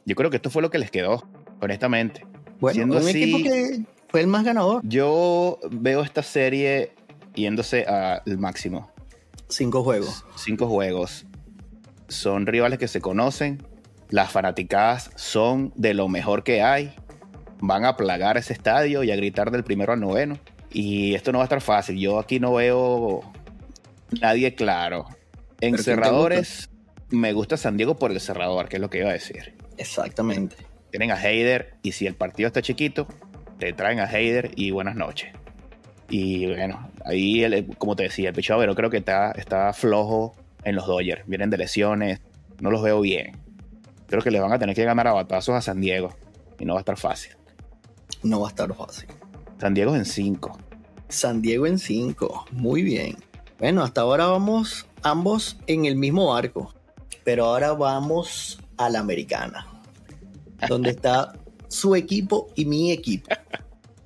Yo 0.05 0.15
creo 0.15 0.31
que 0.31 0.37
esto 0.37 0.51
fue 0.51 0.63
lo 0.63 0.71
que 0.71 0.79
les 0.79 0.91
quedó, 0.91 1.27
honestamente. 1.61 2.25
Bueno, 2.61 2.97
un 2.97 3.09
equipo 3.09 3.39
que 3.39 3.85
fue 4.09 4.21
el 4.21 4.27
más 4.27 4.45
ganador. 4.45 4.81
Yo 4.85 5.59
veo 5.71 6.03
esta 6.03 6.23
serie 6.23 6.93
yéndose 7.35 7.85
al 7.85 8.39
máximo. 8.39 8.91
Cinco 9.49 9.83
juegos. 9.83 10.25
Cinco 10.37 10.67
juegos. 10.67 11.27
Son 12.09 12.47
rivales 12.47 12.79
que 12.79 12.89
se 12.89 13.01
conocen. 13.01 13.63
Las 14.11 14.31
fanaticadas 14.31 15.11
son 15.17 15.73
de 15.77 15.95
lo 15.95 16.09
mejor 16.09 16.43
que 16.43 16.63
hay. 16.63 16.95
Van 17.61 17.85
a 17.85 17.97
plagar 17.97 18.37
ese 18.37 18.53
estadio 18.53 19.03
y 19.03 19.11
a 19.11 19.17
gritar 19.17 19.51
del 19.51 19.65
primero 19.65 19.93
al 19.93 20.01
noveno. 20.01 20.39
Y 20.71 21.15
esto 21.15 21.33
no 21.33 21.39
va 21.39 21.45
a 21.45 21.47
estar 21.47 21.61
fácil. 21.61 21.99
Yo 21.99 22.19
aquí 22.19 22.41
no 22.41 22.55
veo 22.55 23.23
nadie 24.21 24.55
claro. 24.55 25.07
En 25.61 25.77
cerradores, 25.79 26.71
me 27.11 27.33
gusta 27.33 27.57
San 27.57 27.77
Diego 27.77 27.97
por 27.97 28.13
el 28.13 28.21
cerrador, 28.21 28.69
que 28.69 28.77
es 28.77 28.83
lo 28.83 28.91
que 28.91 28.99
iba 28.99 29.11
a 29.11 29.13
decir. 29.13 29.55
Exactamente. 29.77 30.57
Tienen 30.91 31.11
a 31.11 31.23
Heider 31.23 31.75
y 31.83 31.93
si 31.93 32.07
el 32.07 32.15
partido 32.15 32.47
está 32.47 32.63
chiquito, 32.63 33.07
te 33.59 33.73
traen 33.73 34.01
a 34.01 34.07
Heider 34.07 34.53
y 34.57 34.71
buenas 34.71 34.97
noches. 34.97 35.33
Y 36.09 36.47
bueno, 36.47 36.91
ahí, 37.05 37.67
como 37.77 37.97
te 37.97 38.05
decía, 38.05 38.31
el 38.31 38.35
pero 38.35 38.75
creo 38.75 38.91
que 38.91 38.97
está, 38.99 39.33
está 39.33 39.73
flojo 39.73 40.35
en 40.65 40.75
los 40.75 40.87
Dodgers. 40.87 41.23
Vienen 41.27 41.51
de 41.51 41.59
lesiones, 41.59 42.21
no 42.61 42.71
los 42.71 42.83
veo 42.83 43.01
bien. 43.01 43.37
Creo 44.07 44.23
que 44.23 44.31
le 44.31 44.41
van 44.41 44.53
a 44.53 44.59
tener 44.59 44.75
que 44.75 44.85
ganar 44.85 45.07
a 45.07 45.13
batazos 45.13 45.55
a 45.55 45.61
San 45.61 45.81
Diego 45.81 46.17
y 46.59 46.65
no 46.65 46.75
va 46.75 46.81
a 46.81 46.83
estar 46.83 46.97
fácil. 46.97 47.33
No 48.23 48.41
va 48.41 48.49
a 48.49 48.51
estar 48.51 48.73
fácil. 48.75 49.09
San 49.61 49.75
Diego 49.75 49.95
en 49.95 50.05
5. 50.05 50.59
San 51.09 51.43
Diego 51.43 51.67
en 51.67 51.79
5, 51.79 52.47
muy 52.53 52.83
bien. 52.83 53.17
Bueno, 53.59 53.83
hasta 53.83 54.01
ahora 54.03 54.27
vamos 54.27 54.87
ambos 55.03 55.59
en 55.67 55.85
el 55.85 55.97
mismo 55.97 56.33
barco, 56.33 56.75
pero 57.25 57.47
ahora 57.47 57.73
vamos 57.73 58.61
a 58.77 58.89
la 58.89 59.01
americana, 59.01 59.67
donde 60.69 60.91
está 60.91 61.35
su 61.69 61.95
equipo 61.95 62.49
y 62.55 62.65
mi 62.65 62.93
equipo. 62.93 63.29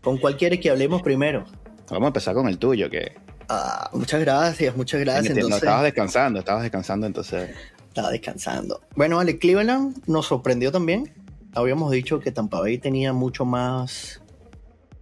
¿Con 0.02 0.18
cuál 0.18 0.36
quieres 0.36 0.60
que 0.60 0.70
hablemos 0.70 1.02
primero? 1.02 1.44
Vamos 1.90 2.04
a 2.04 2.08
empezar 2.08 2.34
con 2.34 2.48
el 2.48 2.58
tuyo, 2.58 2.90
que... 2.90 3.12
Ah, 3.48 3.90
muchas 3.92 4.20
gracias, 4.20 4.76
muchas 4.76 5.00
gracias. 5.00 5.36
no, 5.36 5.56
estabas 5.56 5.82
descansando, 5.82 6.38
estabas 6.40 6.62
descansando 6.62 7.06
entonces. 7.06 7.50
Estaba 7.88 8.10
descansando. 8.10 8.80
Bueno, 8.96 9.16
vale, 9.16 9.38
Cleveland 9.38 10.02
nos 10.06 10.26
sorprendió 10.26 10.72
también. 10.72 11.12
Habíamos 11.54 11.90
dicho 11.90 12.18
que 12.20 12.32
Tampa 12.32 12.60
Bay 12.60 12.78
tenía 12.78 13.12
mucho 13.12 13.44
más 13.44 14.22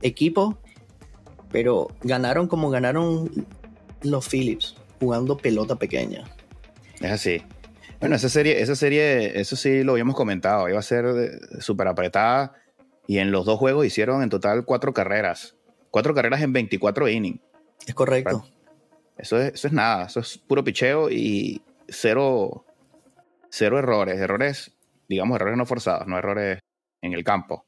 equipo, 0.02 0.58
pero 1.52 1.88
ganaron 2.02 2.48
como 2.48 2.70
ganaron 2.70 3.46
los 4.02 4.28
Phillips, 4.28 4.74
jugando 4.98 5.36
pelota 5.36 5.76
pequeña. 5.76 6.24
Es 7.00 7.12
así. 7.12 7.42
Bueno, 8.00 8.16
esa 8.16 8.30
serie, 8.30 8.62
esa 8.62 8.74
serie, 8.74 9.38
eso 9.38 9.56
sí 9.56 9.84
lo 9.84 9.92
habíamos 9.92 10.16
comentado, 10.16 10.70
iba 10.70 10.78
a 10.78 10.82
ser 10.82 11.38
súper 11.60 11.86
apretada 11.86 12.54
y 13.06 13.18
en 13.18 13.30
los 13.30 13.44
dos 13.44 13.58
juegos 13.58 13.84
hicieron 13.84 14.22
en 14.22 14.30
total 14.30 14.64
cuatro 14.64 14.94
carreras. 14.94 15.54
Cuatro 15.90 16.14
carreras 16.14 16.40
en 16.40 16.54
24 16.54 17.08
innings. 17.10 17.40
Es 17.86 17.94
correcto. 17.94 18.46
Eso 19.18 19.38
es, 19.38 19.52
eso 19.52 19.66
es 19.66 19.74
nada, 19.74 20.06
eso 20.06 20.20
es 20.20 20.38
puro 20.38 20.64
picheo 20.64 21.10
y 21.10 21.60
cero, 21.88 22.64
cero 23.50 23.78
errores. 23.78 24.18
Errores, 24.18 24.72
digamos, 25.06 25.36
errores 25.36 25.58
no 25.58 25.66
forzados, 25.66 26.06
no 26.06 26.16
errores 26.16 26.58
en 27.02 27.12
el 27.12 27.22
campo. 27.22 27.66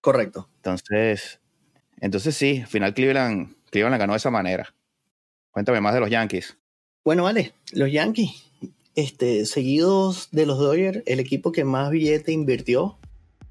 Correcto. 0.00 0.48
Entonces, 0.56 1.40
entonces 2.00 2.34
sí, 2.34 2.60
al 2.62 2.68
final 2.68 2.94
Cleveland, 2.94 3.54
Cleveland 3.70 4.00
ganó 4.00 4.14
de 4.14 4.16
esa 4.16 4.30
manera. 4.30 4.74
Cuéntame 5.50 5.82
más 5.82 5.92
de 5.92 6.00
los 6.00 6.08
Yankees. 6.08 6.56
Bueno, 7.04 7.24
vale, 7.24 7.52
los 7.72 7.92
Yankees 7.92 8.51
este, 8.94 9.46
seguidos 9.46 10.28
de 10.32 10.46
los 10.46 10.58
Dodgers, 10.58 11.02
el 11.06 11.20
equipo 11.20 11.52
que 11.52 11.64
más 11.64 11.90
billete 11.90 12.32
invirtió 12.32 12.98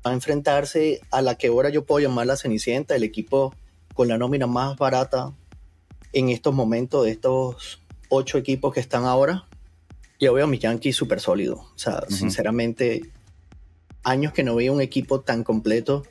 va 0.05 0.11
a 0.11 0.13
enfrentarse 0.13 1.01
a 1.11 1.21
la 1.21 1.35
que 1.35 1.47
ahora 1.47 1.69
yo 1.69 1.85
puedo 1.85 1.99
llamar 1.99 2.27
la 2.27 2.37
Cenicienta, 2.37 2.95
el 2.95 3.03
equipo 3.03 3.53
con 3.93 4.07
la 4.07 4.17
nómina 4.17 4.47
más 4.47 4.77
barata 4.77 5.33
en 6.13 6.29
estos 6.29 6.53
momentos 6.53 7.05
de 7.05 7.11
estos 7.11 7.81
ocho 8.09 8.37
equipos 8.37 8.73
que 8.73 8.79
están 8.79 9.05
ahora. 9.05 9.47
yo 10.19 10.33
veo 10.33 10.45
a 10.45 10.47
mis 10.47 10.59
Yankees 10.59 10.95
súper 10.95 11.19
sólidos. 11.19 11.59
O 11.59 11.77
sea, 11.77 12.03
sinceramente, 12.09 13.11
años 14.03 14.33
que 14.33 14.43
no 14.43 14.55
veo 14.55 14.73
un 14.73 14.81
equipo 14.81 15.21
tan 15.21 15.43
completo, 15.43 16.03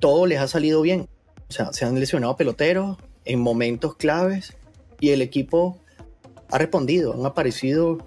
todo 0.00 0.26
les 0.26 0.38
ha 0.40 0.48
salido 0.48 0.80
bien. 0.80 1.08
O 1.48 1.52
sea, 1.52 1.72
se 1.72 1.84
han 1.84 1.98
lesionado 1.98 2.36
peloteros 2.36 2.96
en 3.24 3.40
momentos 3.40 3.96
claves 3.96 4.56
y 5.00 5.10
el 5.10 5.20
equipo 5.20 5.78
ha 6.50 6.58
respondido. 6.58 7.12
Han 7.12 7.26
aparecido 7.26 7.98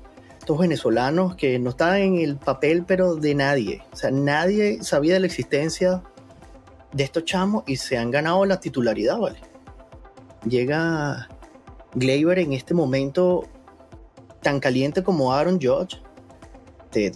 estos 0.41 0.57
venezolanos 0.57 1.35
que 1.35 1.59
no 1.59 1.69
están 1.69 1.97
en 1.97 2.15
el 2.17 2.35
papel, 2.35 2.83
pero 2.83 3.13
de 3.13 3.35
nadie. 3.35 3.83
O 3.93 3.95
sea, 3.95 4.09
nadie 4.09 4.83
sabía 4.83 5.13
de 5.13 5.19
la 5.19 5.27
existencia 5.27 6.01
de 6.93 7.03
estos 7.03 7.25
chamos 7.25 7.63
y 7.67 7.75
se 7.75 7.95
han 7.95 8.09
ganado 8.09 8.43
la 8.45 8.59
titularidad, 8.59 9.19
¿vale? 9.19 9.39
Llega 10.49 11.29
Gleyber 11.93 12.39
en 12.39 12.53
este 12.53 12.73
momento 12.73 13.47
tan 14.41 14.59
caliente 14.59 15.03
como 15.03 15.31
Aaron 15.31 15.59
Judge, 15.61 16.01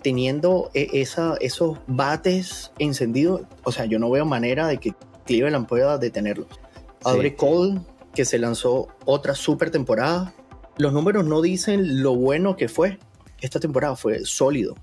teniendo 0.04 0.70
e, 0.76 0.88
esa, 0.94 1.36
esos 1.42 1.80
bates 1.88 2.72
encendidos. 2.78 3.42
O 3.64 3.72
sea, 3.72 3.86
yo 3.86 3.98
no 3.98 4.12
veo 4.12 4.26
manera 4.26 4.68
de 4.68 4.78
que 4.78 4.94
Cleveland 5.26 5.66
pueda 5.66 5.98
detenerlos. 5.98 6.48
Abre 7.04 7.36
Cole, 7.36 7.82
que 8.14 8.24
se 8.24 8.38
lanzó 8.38 8.88
otra 9.04 9.34
super 9.34 9.72
temporada. 9.72 10.32
Los 10.78 10.94
números 10.94 11.26
no 11.26 11.42
dicen 11.42 12.04
lo 12.04 12.16
bueno 12.16 12.56
que 12.56 12.70
fue. 12.70 13.00
Esta 13.42 13.60
temporada 13.60 13.96
fue 13.96 14.26
sólido. 14.26 14.76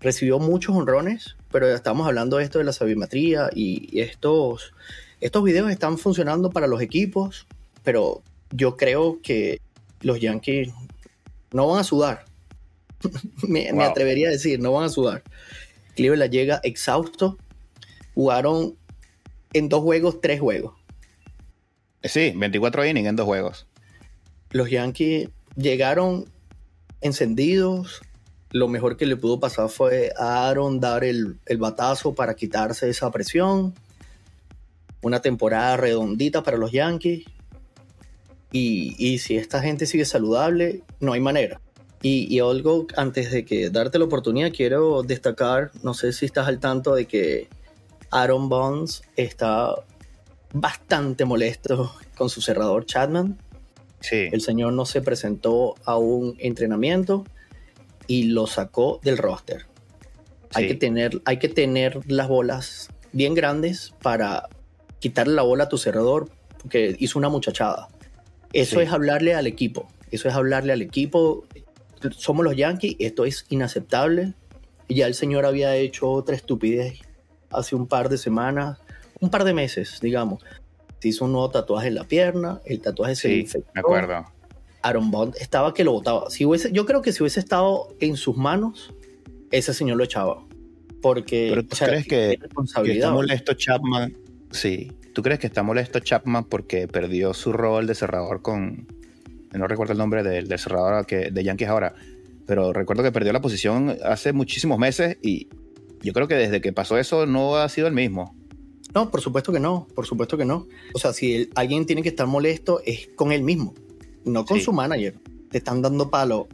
Recibió 0.00 0.38
muchos 0.38 0.74
honrones, 0.74 1.36
pero 1.50 1.68
estamos 1.74 2.06
hablando 2.06 2.38
de 2.38 2.44
esto 2.44 2.58
de 2.58 2.64
la 2.64 2.72
sabimetría 2.72 3.50
y 3.54 4.00
estos, 4.00 4.72
estos 5.20 5.44
videos 5.44 5.70
están 5.70 5.98
funcionando 5.98 6.50
para 6.50 6.66
los 6.66 6.80
equipos, 6.80 7.46
pero 7.82 8.22
yo 8.50 8.76
creo 8.76 9.20
que 9.22 9.60
los 10.00 10.20
Yankees 10.20 10.72
no 11.52 11.68
van 11.68 11.80
a 11.80 11.84
sudar. 11.84 12.24
me, 13.48 13.72
me, 13.72 13.84
atrevería 13.84 14.28
a 14.28 14.32
decir, 14.32 14.60
no 14.60 14.72
van 14.72 14.84
a 14.84 14.88
sudar. 14.88 15.22
Cleveland 15.96 16.32
llega 16.32 16.60
exhausto. 16.62 17.36
Jugaron 18.14 18.76
en 19.52 19.68
dos 19.68 19.82
juegos, 19.82 20.20
tres 20.20 20.40
juegos. 20.40 20.74
Sí, 22.02 22.32
24 22.34 22.86
innings 22.86 23.08
en 23.08 23.16
dos 23.16 23.26
juegos. 23.26 23.66
Los 24.50 24.70
Yankees 24.70 25.28
llegaron 25.56 26.30
encendidos. 27.00 28.02
Lo 28.50 28.68
mejor 28.68 28.96
que 28.96 29.06
le 29.06 29.16
pudo 29.16 29.38
pasar 29.38 29.68
fue 29.68 30.12
a 30.18 30.48
Aaron 30.48 30.80
dar 30.80 31.04
el, 31.04 31.38
batazo 31.58 32.14
para 32.14 32.34
quitarse 32.34 32.88
esa 32.88 33.10
presión. 33.10 33.74
Una 35.02 35.22
temporada 35.22 35.76
redondita 35.76 36.42
para 36.42 36.56
los 36.56 36.72
Yankees. 36.72 37.24
Y, 38.52 38.96
y, 38.98 39.18
si 39.18 39.36
esta 39.36 39.60
gente 39.60 39.86
sigue 39.86 40.04
saludable, 40.04 40.82
no 40.98 41.12
hay 41.12 41.20
manera. 41.20 41.60
Y, 42.02 42.26
y, 42.34 42.40
algo, 42.40 42.86
antes 42.96 43.30
de 43.30 43.44
que 43.44 43.70
darte 43.70 43.98
la 43.98 44.06
oportunidad, 44.06 44.50
quiero 44.52 45.04
destacar, 45.04 45.70
no 45.84 45.94
sé 45.94 46.12
si 46.12 46.26
estás 46.26 46.48
al 46.48 46.58
tanto 46.58 46.96
de 46.96 47.06
que 47.06 47.48
Aaron 48.10 48.48
Bonds 48.48 49.02
está 49.14 49.76
bastante 50.52 51.24
molesto 51.24 51.94
con 52.16 52.28
su 52.28 52.40
cerrador 52.40 52.86
Chapman. 52.86 53.38
Sí. 54.00 54.28
El 54.32 54.40
señor 54.40 54.72
no 54.72 54.86
se 54.86 55.02
presentó 55.02 55.74
a 55.84 55.96
un 55.96 56.36
entrenamiento 56.38 57.24
y 58.06 58.24
lo 58.24 58.46
sacó 58.46 59.00
del 59.02 59.18
roster. 59.18 59.66
Hay, 60.54 60.66
que 60.66 60.74
tener, 60.74 61.22
hay 61.24 61.38
que 61.38 61.48
tener 61.48 62.00
las 62.10 62.28
bolas 62.28 62.88
bien 63.12 63.34
grandes 63.34 63.94
para 64.02 64.48
quitarle 64.98 65.34
la 65.34 65.42
bola 65.42 65.64
a 65.64 65.68
tu 65.68 65.78
cerrador 65.78 66.28
porque 66.60 66.96
hizo 66.98 67.18
una 67.18 67.28
muchachada. 67.28 67.88
Eso 68.52 68.80
es 68.80 68.90
hablarle 68.90 69.34
al 69.34 69.46
equipo. 69.46 69.88
Eso 70.10 70.28
es 70.28 70.34
hablarle 70.34 70.72
al 70.72 70.82
equipo. 70.82 71.44
Somos 72.16 72.44
los 72.44 72.56
Yankees, 72.56 72.96
esto 72.98 73.24
es 73.24 73.46
inaceptable. 73.48 74.34
Ya 74.88 75.06
el 75.06 75.14
señor 75.14 75.46
había 75.46 75.76
hecho 75.76 76.10
otra 76.10 76.34
estupidez 76.34 76.98
hace 77.50 77.76
un 77.76 77.86
par 77.86 78.08
de 78.08 78.18
semanas 78.18 78.78
un 79.20 79.30
par 79.30 79.44
de 79.44 79.54
meses, 79.54 80.00
digamos. 80.00 80.42
Se 81.00 81.08
hizo 81.08 81.24
un 81.24 81.32
nuevo 81.32 81.50
tatuaje 81.50 81.88
en 81.88 81.94
la 81.94 82.04
pierna, 82.04 82.60
el 82.64 82.80
tatuaje 82.80 83.16
se 83.16 83.34
infectó. 83.34 83.70
Me 83.74 83.80
acuerdo. 83.80 84.24
Aaron 84.82 85.10
Bond 85.10 85.34
estaba 85.40 85.74
que 85.74 85.84
lo 85.84 85.92
botaba. 85.92 86.30
Si 86.30 86.44
hubiese, 86.44 86.72
yo 86.72 86.86
creo 86.86 87.02
que 87.02 87.12
si 87.12 87.22
hubiese 87.22 87.40
estado 87.40 87.88
en 88.00 88.16
sus 88.16 88.36
manos, 88.36 88.92
ese 89.50 89.74
señor 89.74 89.96
lo 89.96 90.04
echaba. 90.04 90.44
Porque. 91.02 91.48
Pero 91.50 91.64
tú 91.64 91.76
crees 91.76 92.06
que, 92.06 92.38
está 92.86 93.10
molesto 93.10 93.54
Chapman. 93.54 94.16
Sí. 94.50 94.92
¿Tú 95.12 95.22
crees 95.22 95.40
que 95.40 95.48
está 95.48 95.62
molesto 95.62 95.98
Chapman 96.00 96.44
porque 96.44 96.86
perdió 96.86 97.34
su 97.34 97.52
rol 97.52 97.86
de 97.86 97.94
cerrador 97.94 98.42
con. 98.42 98.86
No 99.52 99.66
recuerdo 99.66 99.92
el 99.92 99.98
nombre 99.98 100.22
del, 100.22 100.46
cerrador 100.58 101.06
que, 101.06 101.30
de 101.30 101.44
Yankees 101.44 101.68
ahora. 101.68 101.94
Pero 102.46 102.72
recuerdo 102.72 103.02
que 103.02 103.12
perdió 103.12 103.32
la 103.32 103.40
posición 103.40 103.96
hace 104.04 104.32
muchísimos 104.32 104.78
meses 104.78 105.18
y 105.22 105.48
yo 106.02 106.12
creo 106.12 106.28
que 106.28 106.34
desde 106.34 106.60
que 106.60 106.72
pasó 106.72 106.98
eso 106.98 107.26
no 107.26 107.56
ha 107.56 107.68
sido 107.68 107.86
el 107.86 107.94
mismo. 107.94 108.36
No, 108.94 109.10
por 109.10 109.20
supuesto 109.20 109.52
que 109.52 109.60
no, 109.60 109.86
por 109.94 110.06
supuesto 110.06 110.36
que 110.36 110.44
no. 110.44 110.66
O 110.94 110.98
sea, 110.98 111.12
si 111.12 111.48
alguien 111.54 111.86
tiene 111.86 112.02
que 112.02 112.08
estar 112.08 112.26
molesto 112.26 112.80
es 112.84 113.08
con 113.14 113.32
él 113.32 113.42
mismo, 113.42 113.74
no 114.24 114.44
con 114.44 114.60
su 114.60 114.72
manager. 114.72 115.14
Te 115.50 115.58
están 115.58 115.82
dando 115.82 116.10
palo, 116.10 116.48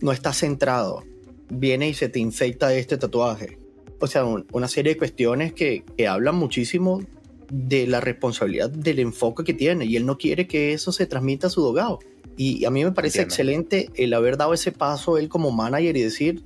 no 0.00 0.12
está 0.12 0.32
centrado, 0.32 1.04
viene 1.50 1.88
y 1.88 1.94
se 1.94 2.08
te 2.08 2.18
infecta 2.18 2.74
este 2.74 2.96
tatuaje. 2.96 3.58
O 4.00 4.06
sea, 4.06 4.24
una 4.24 4.68
serie 4.68 4.92
de 4.92 4.98
cuestiones 4.98 5.52
que, 5.52 5.84
hablan 6.08 6.36
muchísimo 6.36 7.02
de 7.50 7.86
la 7.86 8.00
responsabilidad 8.00 8.70
del 8.70 8.98
enfoque 9.00 9.42
que 9.42 9.54
tiene 9.54 9.86
y 9.86 9.96
él 9.96 10.04
no 10.04 10.18
quiere 10.18 10.46
que 10.46 10.72
eso 10.72 10.92
se 10.92 11.06
transmita 11.06 11.46
a 11.46 11.50
su 11.50 11.62
dogado. 11.62 11.98
Y 12.36 12.64
a 12.64 12.70
mí 12.70 12.84
me 12.84 12.92
parece 12.92 13.22
excelente 13.22 13.90
el 13.94 14.14
haber 14.14 14.36
dado 14.36 14.54
ese 14.54 14.70
paso 14.70 15.18
él 15.18 15.28
como 15.28 15.50
manager 15.50 15.96
y 15.96 16.02
decir, 16.02 16.44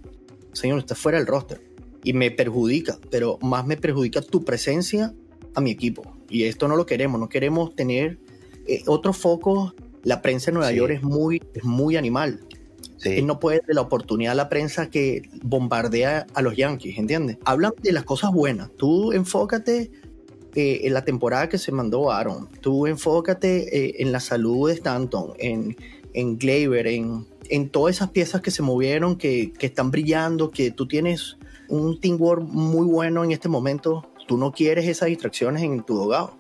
señor, 0.53 0.79
está 0.79 0.95
fuera 0.95 1.19
del 1.19 1.27
roster. 1.27 1.61
Y 2.03 2.15
me 2.15 2.31
perjudica, 2.31 2.99
pero 3.11 3.39
más 3.43 3.67
me 3.67 3.77
perjudica 3.77 4.23
tu 4.23 4.43
presencia 4.43 5.15
a 5.55 5.61
mi 5.61 5.71
equipo. 5.71 6.03
Y 6.29 6.45
esto 6.45 6.69
no 6.69 6.77
lo 6.77 6.87
queremos, 6.87 7.21
no 7.21 7.29
queremos 7.29 7.75
tener 7.75 8.19
eh, 8.67 8.83
otro 8.87 9.12
foco. 9.12 9.75
La 10.03 10.23
prensa 10.23 10.51
en 10.51 10.55
Nueva 10.55 10.73
York 10.73 10.93
es 10.95 11.03
muy, 11.03 11.43
es 11.55 11.65
muy 11.65 11.97
animal. 11.97 12.41
Él 13.05 13.27
no 13.27 13.41
puede 13.41 13.62
de 13.67 13.75
la 13.75 13.81
oportunidad 13.81 14.33
a 14.33 14.37
la 14.37 14.49
prensa 14.49 14.88
que 14.88 15.23
bombardea 15.43 16.27
a 16.35 16.43
los 16.43 16.57
Yankees, 16.57 16.99
¿entiendes? 16.99 17.38
Hablan 17.45 17.73
de 17.83 17.93
las 17.93 18.05
cosas 18.05 18.33
buenas. 18.33 18.71
Tú 18.77 19.12
enfócate 19.12 19.91
eh, 20.55 20.81
en 20.85 20.95
la 20.95 21.05
temporada 21.05 21.49
que 21.49 21.59
se 21.59 21.73
mandó 21.73 22.12
Aaron. 22.12 22.49
Tú 22.61 22.87
enfócate 22.87 23.77
eh, 23.77 23.95
en 23.99 24.12
la 24.12 24.21
salud 24.21 24.69
de 24.69 24.75
Stanton, 24.75 25.33
en, 25.38 25.77
en 26.12 26.38
Gleyber, 26.38 26.87
en, 26.87 27.27
en 27.49 27.71
todas 27.71 27.97
esas 27.97 28.11
piezas 28.11 28.41
que 28.41 28.53
se 28.53 28.62
movieron, 28.62 29.17
que, 29.17 29.53
que 29.53 29.67
están 29.67 29.91
brillando, 29.91 30.51
que 30.51 30.71
tú 30.71 30.87
tienes 30.87 31.38
un 31.69 31.99
teamwork 32.01 32.43
muy 32.43 32.87
bueno 32.87 33.25
en 33.25 33.33
este 33.33 33.49
momento 33.49 34.12
tú 34.27 34.37
no 34.39 34.53
quieres 34.53 34.87
esas 34.87 35.09
distracciones 35.09 35.63
en 35.63 35.83
tu 35.83 35.97
dogado. 35.97 36.37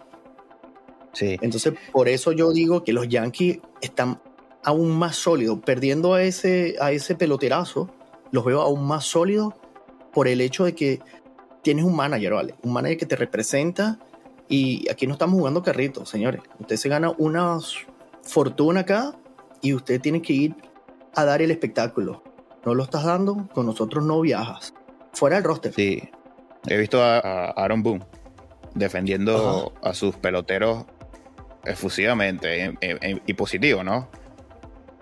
Sí. 1.12 1.38
Entonces, 1.42 1.74
por 1.92 2.08
eso 2.08 2.32
yo 2.32 2.52
digo 2.52 2.84
que 2.84 2.92
los 2.92 3.08
Yankees 3.08 3.58
están 3.80 4.20
aún 4.64 4.90
más 4.90 5.16
sólidos. 5.16 5.58
Perdiendo 5.64 6.14
a 6.14 6.22
ese, 6.22 6.76
a 6.80 6.92
ese 6.92 7.14
peloterazo, 7.14 7.90
los 8.30 8.44
veo 8.44 8.60
aún 8.60 8.86
más 8.86 9.04
sólidos 9.04 9.54
por 10.12 10.28
el 10.28 10.40
hecho 10.40 10.64
de 10.64 10.74
que 10.74 11.00
tienes 11.62 11.84
un 11.84 11.94
manager, 11.94 12.34
¿vale? 12.34 12.54
Un 12.62 12.72
manager 12.72 12.98
que 12.98 13.06
te 13.06 13.16
representa 13.16 13.98
y 14.48 14.88
aquí 14.90 15.06
no 15.06 15.14
estamos 15.14 15.38
jugando 15.38 15.62
carritos, 15.62 16.08
señores. 16.08 16.42
Usted 16.58 16.76
se 16.76 16.88
gana 16.88 17.12
una 17.18 17.58
fortuna 18.22 18.80
acá 18.80 19.14
y 19.60 19.74
usted 19.74 20.00
tiene 20.00 20.20
que 20.20 20.32
ir 20.32 20.56
a 21.14 21.24
dar 21.24 21.42
el 21.42 21.50
espectáculo. 21.50 22.22
No 22.64 22.74
lo 22.74 22.84
estás 22.84 23.04
dando, 23.04 23.48
con 23.52 23.66
nosotros 23.66 24.04
no 24.04 24.20
viajas. 24.20 24.74
Fuera 25.12 25.36
del 25.36 25.44
roster. 25.44 25.72
Sí. 25.74 26.02
He 26.66 26.76
visto 26.76 27.02
a, 27.02 27.50
Aaron 27.50 27.82
Boone 27.82 28.04
defendiendo 28.74 29.72
a 29.82 29.94
sus 29.94 30.16
peloteros 30.16 30.84
efusivamente 31.64 32.74
y 33.26 33.34
positivo, 33.34 33.84
¿no? 33.84 34.08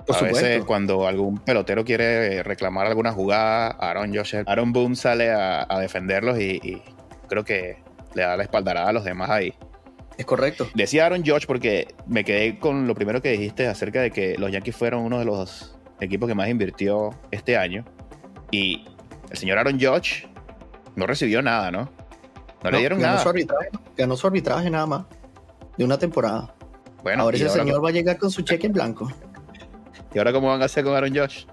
a 0.09 0.23
veces 0.23 0.65
cuando 0.65 1.07
algún 1.07 1.39
pelotero 1.39 1.85
quiere 1.85 2.43
reclamar 2.43 2.87
alguna 2.87 3.13
jugada, 3.13 3.69
Aaron 3.69 4.15
Josh, 4.15 4.37
Aaron 4.47 4.73
Boone 4.73 4.97
sale 4.97 5.31
a, 5.31 5.67
defenderlos 5.81 6.39
y, 6.39 6.83
creo 7.29 7.45
que 7.45 7.79
le 8.15 8.23
da 8.23 8.37
la 8.37 8.43
espaldarada 8.43 8.89
a 8.89 8.93
los 8.93 9.05
demás 9.05 9.31
ahí. 9.31 9.55
Es 10.19 10.27
correcto. 10.27 10.69
Decía 10.75 11.07
Aaron 11.07 11.23
Josh 11.25 11.47
porque 11.47 11.95
me 12.07 12.25
quedé 12.25 12.59
con 12.59 12.87
lo 12.87 12.95
primero 12.95 13.23
que 13.23 13.31
dijiste 13.31 13.69
acerca 13.69 14.03
de 14.03 14.11
que 14.11 14.37
los 14.37 14.51
Yankees 14.51 14.77
fueron 14.77 15.03
uno 15.03 15.19
de 15.19 15.25
los 15.25 15.79
equipos 16.01 16.29
que 16.29 16.35
más 16.35 16.49
invirtió 16.49 17.11
este 17.31 17.57
año. 17.57 17.85
Y 18.51 18.85
el 19.31 19.37
señor 19.37 19.59
Aaron 19.59 19.79
Josh 19.81 20.25
no 21.01 21.07
recibió 21.07 21.43
nada, 21.43 21.71
¿no? 21.71 21.91
No, 22.63 22.71
le 22.71 22.79
dieron 22.79 23.01
ganó 23.01 23.15
nada. 23.15 23.23
Su 23.23 23.31
arbitraje, 23.31 23.69
ganó 23.97 24.17
su 24.17 24.27
arbitraje 24.27 24.71
nada 24.71 24.87
más 24.87 25.07
de 25.77 25.85
una 25.85 25.99
temporada. 25.99 26.55
Bueno, 27.03 27.23
ahora 27.23 27.37
ese 27.37 27.49
señor 27.49 27.83
va 27.83 27.89
a 27.89 27.93
llegar 27.93 28.19
con 28.19 28.31
su 28.31 28.43
cheque 28.43 28.67
en 28.67 28.75
blanco. 28.75 29.11
¿Y 30.15 30.19
ahora 30.19 30.33
cómo 30.33 30.49
van 30.49 30.61
a 30.61 30.67
hacer 30.67 30.85
con 30.85 30.95
Aaron 30.95 31.17
Josh? 31.17 31.47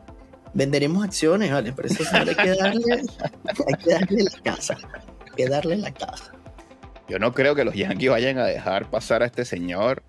Venderemos 0.53 1.03
acciones, 1.05 1.51
¿vale? 1.51 1.71
Por 1.71 1.85
eso 1.85 2.03
hay 2.11 2.35
que 2.35 2.55
darle, 2.55 2.83
hay 3.45 3.83
que 3.83 3.89
darle 3.89 4.23
la 4.23 4.41
casa. 4.43 4.77
Hay 5.25 5.31
que 5.35 5.47
darle 5.47 5.77
la 5.77 5.93
casa. 5.93 6.33
Yo 7.07 7.19
no 7.19 7.33
creo 7.33 7.55
que 7.55 7.63
los 7.63 7.73
Yankees 7.73 8.09
vayan 8.09 8.37
a 8.37 8.45
dejar 8.45 8.89
pasar 8.89 9.23
a 9.23 9.27
este 9.27 9.45
señor. 9.45 10.03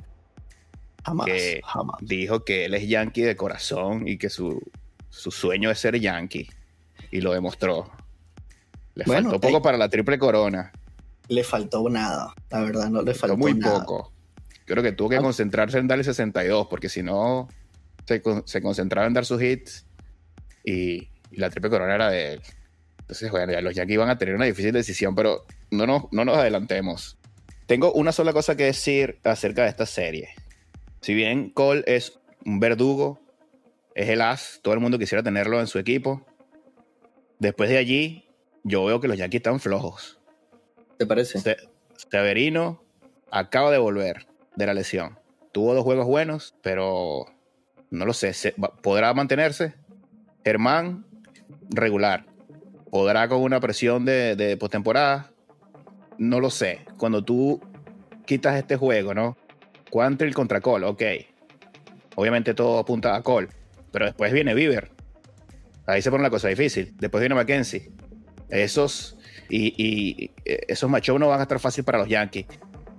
Jamás, 1.05 1.27
que 1.27 1.61
jamás. 1.65 1.97
Dijo 2.01 2.45
que 2.45 2.65
él 2.65 2.75
es 2.75 2.89
Yankee 2.89 3.23
de 3.23 3.37
corazón 3.37 4.09
y 4.09 4.19
que 4.19 4.31
su, 4.31 4.61
su 5.11 5.31
sueño 5.31 5.71
es 5.71 5.79
ser 5.79 6.01
Yankee. 6.01 6.49
y 7.13 7.21
lo 7.21 7.33
demostró. 7.33 7.89
Le 8.99 9.05
faltó 9.05 9.41
poco 9.41 9.63
para 9.63 9.79
la 9.79 9.89
triple 9.89 10.19
corona. 10.19 10.73
Le 11.29 11.45
faltó 11.45 11.89
nada, 11.89 12.35
la 12.51 12.61
verdad, 12.63 12.91
no 12.91 13.03
le 13.03 13.15
faltó, 13.15 13.37
muy 13.37 13.55
poco. 13.55 14.13
Creo 14.65 14.83
que 14.83 14.91
tuvo 14.91 15.11
que 15.11 15.17
ah. 15.17 15.23
concentrarse 15.23 15.79
en 15.79 15.87
darle 15.87 16.03
62, 16.03 16.67
porque 16.67 16.89
si 16.89 17.05
no, 17.05 17.49
se, 18.07 18.61
concentraba 18.61 19.07
en 19.07 19.15
dar 19.15 19.25
sus 19.25 19.41
hits 19.41 19.87
y, 20.65 21.09
la 21.31 21.49
triple 21.51 21.71
corona 21.71 21.95
era 21.95 22.11
de 22.11 22.33
él. 22.33 22.43
Entonces, 23.01 23.31
bueno, 23.31 23.53
ya 23.53 23.61
los 23.61 23.75
Yankees 23.75 23.95
iban 23.95 24.09
a 24.09 24.19
tener 24.19 24.35
una 24.35 24.47
difícil 24.47 24.73
decisión, 24.73 25.15
pero 25.15 25.45
no 25.71 25.87
nos, 25.87 26.05
no 26.11 26.25
nos 26.25 26.37
adelantemos. 26.37 27.19
Tengo 27.67 27.93
una 27.93 28.11
sola 28.11 28.33
cosa 28.33 28.57
que 28.57 28.65
decir 28.65 29.21
acerca 29.23 29.63
de 29.63 29.69
esta 29.69 29.87
serie. 29.87 30.31
Si 31.03 31.15
bien 31.15 31.51
Cole 31.51 31.85
es 31.87 32.19
un 32.45 32.59
verdugo, 32.59 33.21
es 33.95 34.09
el 34.09 34.23
as, 34.23 34.59
todo 34.63 34.75
el 34.75 34.81
mundo 34.81 34.99
quisiera 34.99 35.23
tenerlo 35.23 35.61
en 35.61 35.69
su 35.69 35.79
equipo. 35.79 36.27
Después 37.39 37.71
de 37.71 37.79
allí, 37.79 38.28
yo 38.69 38.85
veo 38.85 39.01
que 39.01 39.09
los 39.09 39.17
Yankees 39.17 39.41
están 39.41 39.61
flojos. 39.61 40.19
¿Te 40.99 41.07
parece? 41.07 41.57
Severino 42.11 42.83
acaba 43.31 43.71
de 43.71 43.79
volver 43.79 44.27
de 44.57 44.67
la 44.67 44.75
lesión. 44.75 45.19
Tuvo 45.53 45.75
dos 45.75 45.85
juegos 45.85 46.07
buenos, 46.07 46.55
pero 46.63 47.27
no 47.91 48.05
lo 48.05 48.13
sé. 48.13 48.55
¿Podrá 48.83 49.15
mantenerse? 49.15 49.75
Germán, 50.45 51.07
regular. 51.71 52.27
¿Podrá 52.91 53.29
con 53.29 53.43
una 53.43 53.61
presión 53.61 54.05
de, 54.05 54.37
de 54.37 54.57
postemporada? 54.57 55.31
No 56.19 56.41
lo 56.41 56.51
sé. 56.51 56.81
Cuando 56.97 57.25
tú 57.25 57.61
quitas 58.27 58.57
este 58.57 58.77
juego, 58.77 59.15
¿no? 59.15 59.37
el 59.93 60.35
contra 60.35 60.61
Cole, 60.61 60.87
ok. 60.87 61.03
Obviamente 62.17 62.55
todo 62.55 62.79
apunta 62.79 63.15
a 63.15 63.23
Cole. 63.23 63.49
Pero 63.91 64.07
después 64.07 64.33
viene 64.33 64.55
Bieber. 64.55 64.91
Ahí 65.87 66.03
se 66.03 66.11
pone 66.11 66.23
la 66.23 66.31
cosa 66.31 66.49
difícil. 66.49 66.95
Después 66.99 67.21
viene 67.21 67.35
Mackenzie. 67.35 67.91
Esos 68.51 69.17
y, 69.49 69.75
y 69.77 70.31
esos 70.45 70.89
machos 70.91 71.19
no 71.19 71.29
van 71.29 71.41
a 71.41 71.43
estar 71.43 71.59
fácil 71.61 71.85
para 71.85 71.99
los 71.99 72.09
Yankees. 72.09 72.47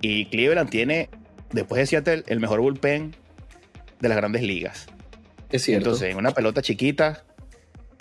Y 0.01 0.25
Cleveland 0.27 0.69
tiene, 0.69 1.09
después 1.51 1.79
de 1.79 1.85
Seattle, 1.87 2.23
el 2.27 2.39
mejor 2.39 2.61
bullpen 2.61 3.15
de 3.99 4.09
las 4.09 4.17
grandes 4.17 4.43
ligas. 4.43 4.87
Es 5.49 5.63
cierto. 5.63 5.89
Entonces, 5.89 6.11
en 6.11 6.17
una 6.17 6.31
pelota 6.31 6.61
chiquita, 6.61 7.23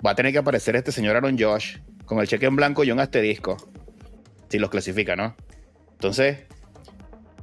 va 0.05 0.11
a 0.11 0.15
tener 0.15 0.31
que 0.31 0.37
aparecer 0.37 0.75
este 0.75 0.91
señor 0.91 1.15
Aaron 1.15 1.37
Josh 1.37 1.77
con 2.05 2.19
el 2.19 2.27
cheque 2.27 2.45
en 2.45 2.55
blanco 2.55 2.83
y 2.83 2.91
un 2.91 2.99
asterisco. 2.99 3.57
Si 4.49 4.57
los 4.57 4.69
clasifica, 4.69 5.15
¿no? 5.15 5.35
Entonces, 5.93 6.39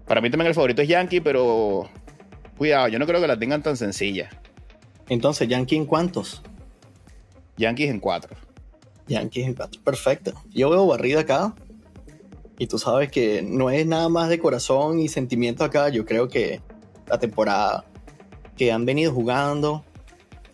para 0.07 0.21
mí 0.21 0.31
también 0.31 0.49
el 0.49 0.55
favorito 0.55 0.83
es 0.83 0.89
Yankee, 0.89 1.21
pero 1.21 1.89
cuidado, 2.57 2.89
yo 2.89 2.99
no 2.99 3.07
creo 3.07 3.21
que 3.21 3.27
la 3.27 3.39
tengan 3.39 3.63
tan 3.63 3.77
sencilla. 3.77 4.31
Entonces, 5.09 5.47
¿Yankee 5.49 5.77
en 5.77 5.87
cuántos? 5.87 6.43
Yankees 7.57 7.91
en 7.91 8.01
cuatro. 8.01 8.37
Yankees 9.09 9.55
perfecto. 9.85 10.33
Yo 10.51 10.71
veo 10.71 10.87
barrida 10.87 11.21
acá. 11.21 11.55
Y 12.59 12.67
tú 12.69 12.79
sabes 12.79 13.11
que 13.11 13.43
no 13.43 13.71
es 13.71 13.87
nada 13.87 14.09
más 14.09 14.29
de 14.29 14.39
corazón 14.39 14.99
y 14.99 15.09
sentimiento 15.09 15.63
acá. 15.65 15.91
Yo 15.91 16.07
creo 16.07 16.29
que 16.29 16.61
la 17.07 17.19
temporada 17.19 17.85
que 18.57 18.73
han 18.73 18.87
venido 18.87 19.13
jugando 19.13 19.85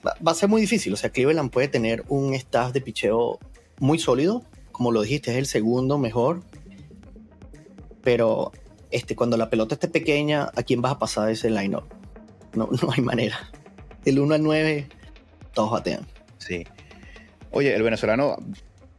va, 0.06 0.32
a 0.32 0.34
ser 0.34 0.48
muy 0.48 0.60
difícil. 0.60 0.92
O 0.92 0.96
sea, 0.96 1.10
Cleveland 1.10 1.50
puede 1.50 1.68
tener 1.68 2.04
un 2.08 2.34
staff 2.34 2.72
de 2.72 2.80
picheo 2.80 3.38
muy 3.78 3.98
sólido. 3.98 4.42
Como 4.72 4.90
lo 4.90 5.02
dijiste, 5.02 5.30
es 5.30 5.38
el 5.38 5.46
segundo 5.46 5.98
mejor. 5.98 6.42
Pero 8.02 8.52
este, 8.90 9.14
cuando 9.14 9.36
la 9.36 9.48
pelota 9.48 9.74
esté 9.74 9.88
pequeña, 9.88 10.50
¿a 10.54 10.62
quién 10.62 10.82
vas 10.82 10.92
a 10.92 10.98
pasar 10.98 11.30
ese 11.30 11.50
line-up? 11.50 11.84
No, 12.54 12.68
no 12.82 12.90
hay 12.92 13.00
manera. 13.00 13.50
Del 14.04 14.18
1 14.18 14.34
al 14.34 14.42
9, 14.42 14.88
todos 15.54 15.70
batean. 15.70 16.06
Sí. 16.38 16.66
Oye, 17.52 17.74
el 17.74 17.82
venezolano, 17.82 18.36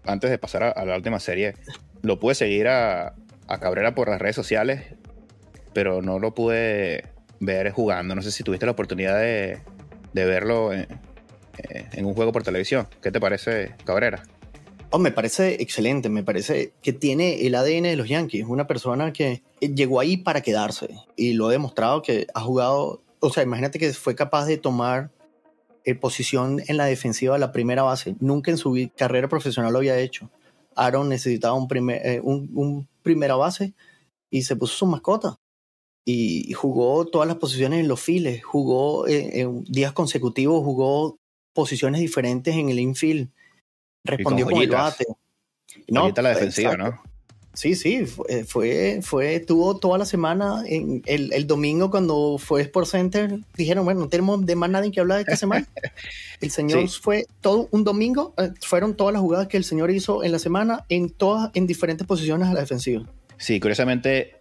antes 0.06 0.30
de 0.30 0.38
pasar 0.38 0.63
a, 0.63 0.86
la 0.86 0.96
última 0.96 1.20
serie, 1.20 1.56
lo 2.04 2.20
pude 2.20 2.36
seguir 2.36 2.68
a, 2.68 3.16
Cabrera 3.60 3.94
por 3.94 4.10
las 4.10 4.20
redes 4.20 4.36
sociales, 4.36 4.96
pero 5.74 6.02
no 6.02 6.18
lo 6.18 6.34
pude 6.34 7.06
ver 7.39 7.70
jugando. 7.72 8.16
No 8.16 8.22
sé 8.24 8.32
si 8.32 8.44
tuviste 8.44 8.66
la 8.66 8.72
oportunidad 8.72 9.20
de, 9.20 9.60
verlo 10.13 10.74
en, 10.74 10.88
un 12.06 12.13
juego 12.16 12.32
por 12.32 12.42
televisión. 12.42 12.88
¿Qué 13.02 13.12
te 13.12 13.20
parece 13.20 13.76
Cabrera? 13.86 14.24
Oh, 14.89 15.00
me 15.00 15.12
parece 15.12 15.62
excelente, 15.62 16.10
me 16.10 16.24
parece 16.24 16.74
que 16.82 16.94
tiene 16.94 17.46
el 17.46 17.56
ADN 17.56 17.84
de 17.84 17.96
los 17.96 18.08
Yankees, 18.08 18.46
una 18.48 18.68
persona 18.68 19.12
que 19.13 19.42
llegó 19.60 20.00
ahí 20.00 20.18
para 20.18 20.42
quedarse 20.42 20.89
y 21.16 21.34
lo 21.34 21.48
ha 21.48 21.52
demostrado 21.52 22.04
que 22.04 22.28
ha 22.34 22.42
jugado, 22.42 23.02
o 23.20 23.30
sea, 23.32 23.42
imagínate 23.42 23.80
que 23.80 23.92
fue 23.94 24.16
capaz 24.16 24.46
de 24.46 24.58
tomar 24.58 25.10
eh, 25.86 25.96
posición 25.96 26.62
en 26.67 26.78
la 26.78 26.86
defensiva 26.86 27.34
de 27.34 27.39
la 27.39 27.52
primera 27.52 27.84
base, 27.84 28.15
nunca 28.19 28.52
en 28.52 28.58
su 28.58 28.89
carrera 28.96 29.28
profesional 29.28 29.74
lo 29.74 29.80
había 29.80 30.00
hecho. 30.00 30.30
Aaron 30.76 31.10
necesitaba 31.10 31.54
un, 31.54 31.67
primer, 31.67 32.06
eh, 32.06 32.22
un, 32.22 32.88
primera 33.02 33.36
base 33.36 33.74
y 34.30 34.43
se 34.43 34.56
puso 34.56 34.76
su 34.76 34.86
mascota 34.86 35.38
y 36.06 36.52
jugó 36.54 37.06
todas 37.06 37.28
las 37.28 37.38
posiciones 37.38 37.80
en 37.80 37.88
los 37.88 38.02
files, 38.02 38.43
jugó 38.43 39.08
eh, 39.08 39.41
en 39.41 39.63
días 39.65 39.93
consecutivos, 39.93 40.63
jugó 40.63 41.17
posiciones 41.54 42.02
diferentes 42.02 42.56
en 42.56 42.69
el 42.69 42.80
infield 42.80 43.30
respondió 44.04 44.46
con, 44.46 44.62
el 44.62 44.69
bate. 44.69 45.06
No, 45.88 46.10
la 46.10 46.30
defensiva, 46.30 46.76
¿no? 46.76 47.02
Sí, 47.54 47.76
sí, 47.76 48.08
fue, 48.48 49.00
fue, 49.04 49.39
tuvo 49.39 49.78
toda 49.78 50.00
la 50.00 50.06
semana, 50.06 50.63
en 50.66 51.04
el, 51.06 51.46
domingo 51.46 51.92
cuando 51.92 52.39
fue 52.39 52.63
Sport 52.63 52.88
Center, 52.88 53.39
dijeron, 53.56 53.86
bueno, 53.86 54.02
no 54.02 54.10
tenemos 54.10 54.44
de 54.44 54.56
más 54.56 54.72
nadie 54.72 54.92
que 54.92 55.00
hablar 55.00 55.18
de 55.18 55.22
esta 55.22 55.36
semana. 55.36 55.68
El 56.42 56.50
señor 56.50 56.89
fue 56.89 57.28
todo 57.42 57.70
un 57.70 57.84
domingo, 57.84 58.34
eh, 58.38 58.50
fueron 58.62 58.96
todas 58.96 59.13
las 59.13 59.22
jugadas 59.22 59.48
que 59.48 59.56
el 59.56 59.63
señor 59.63 59.92
hizo 59.92 60.24
en 60.24 60.32
la 60.32 60.39
semana, 60.39 60.84
en 60.89 61.10
todas, 61.10 61.52
en 61.54 61.68
diferentes 61.68 62.06
posiciones 62.06 62.50
a 62.50 62.54
la 62.54 62.60
defensiva. 62.60 63.06
Sí, 63.38 63.60
curiosamente, 63.60 64.36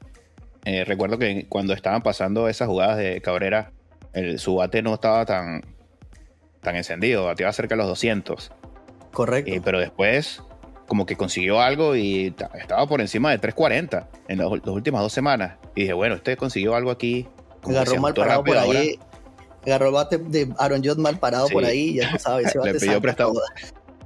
eh, 0.65 0.85
recuerdo 0.85 1.19
que 1.19 1.47
cuando 1.49 1.75
estaban 1.75 2.03
pasando 2.03 2.49
esas 2.49 2.67
jugadas 2.67 2.97
de 2.97 3.21
Cabrera, 3.21 3.73
el, 4.15 4.39
su 4.39 4.57
bate 4.57 4.83
no 4.83 4.95
estaba 4.95 5.25
tan, 5.27 5.63
tan 6.61 6.77
encendido, 6.77 7.25
bateaba 7.25 7.53
cerca 7.53 7.75
de 7.75 7.79
los 7.79 7.89
200. 7.89 8.51
Correcto. 9.13 9.53
pero 9.63 9.79
después, 9.79 10.43
como 10.93 11.07
que 11.07 11.17
consiguió 11.17 11.59
algo 11.59 11.97
y 11.97 12.35
estaba 12.61 12.87
por 12.87 13.01
encima 13.01 13.31
de 13.31 13.39
340 13.39 14.11
en 14.29 14.39
las, 14.41 14.47
últimas 14.47 15.01
dos 15.01 15.11
semanas. 15.11 15.57
Y 15.75 15.81
dije, 15.81 15.95
bueno, 15.95 16.17
usted 16.17 16.37
consiguió 16.37 16.75
algo 16.75 16.91
aquí. 16.91 17.27
Agarró 17.63 17.99
mal 17.99 18.13
parado 18.13 18.45
por 18.45 18.59
ahí. 18.59 18.99
Agarró 19.65 19.87
el 19.87 19.93
bate 19.95 20.19
de 20.19 20.53
Aaron 20.59 20.85
Judge 20.85 20.99
mal 20.99 21.19
parado 21.19 21.49
por 21.49 21.65
ahí, 21.65 21.95
ya 21.95 22.11
tú 22.13 22.19
sabes. 22.19 22.55
Le 22.63 22.75
pidió 22.75 23.01
prestado. 23.01 23.33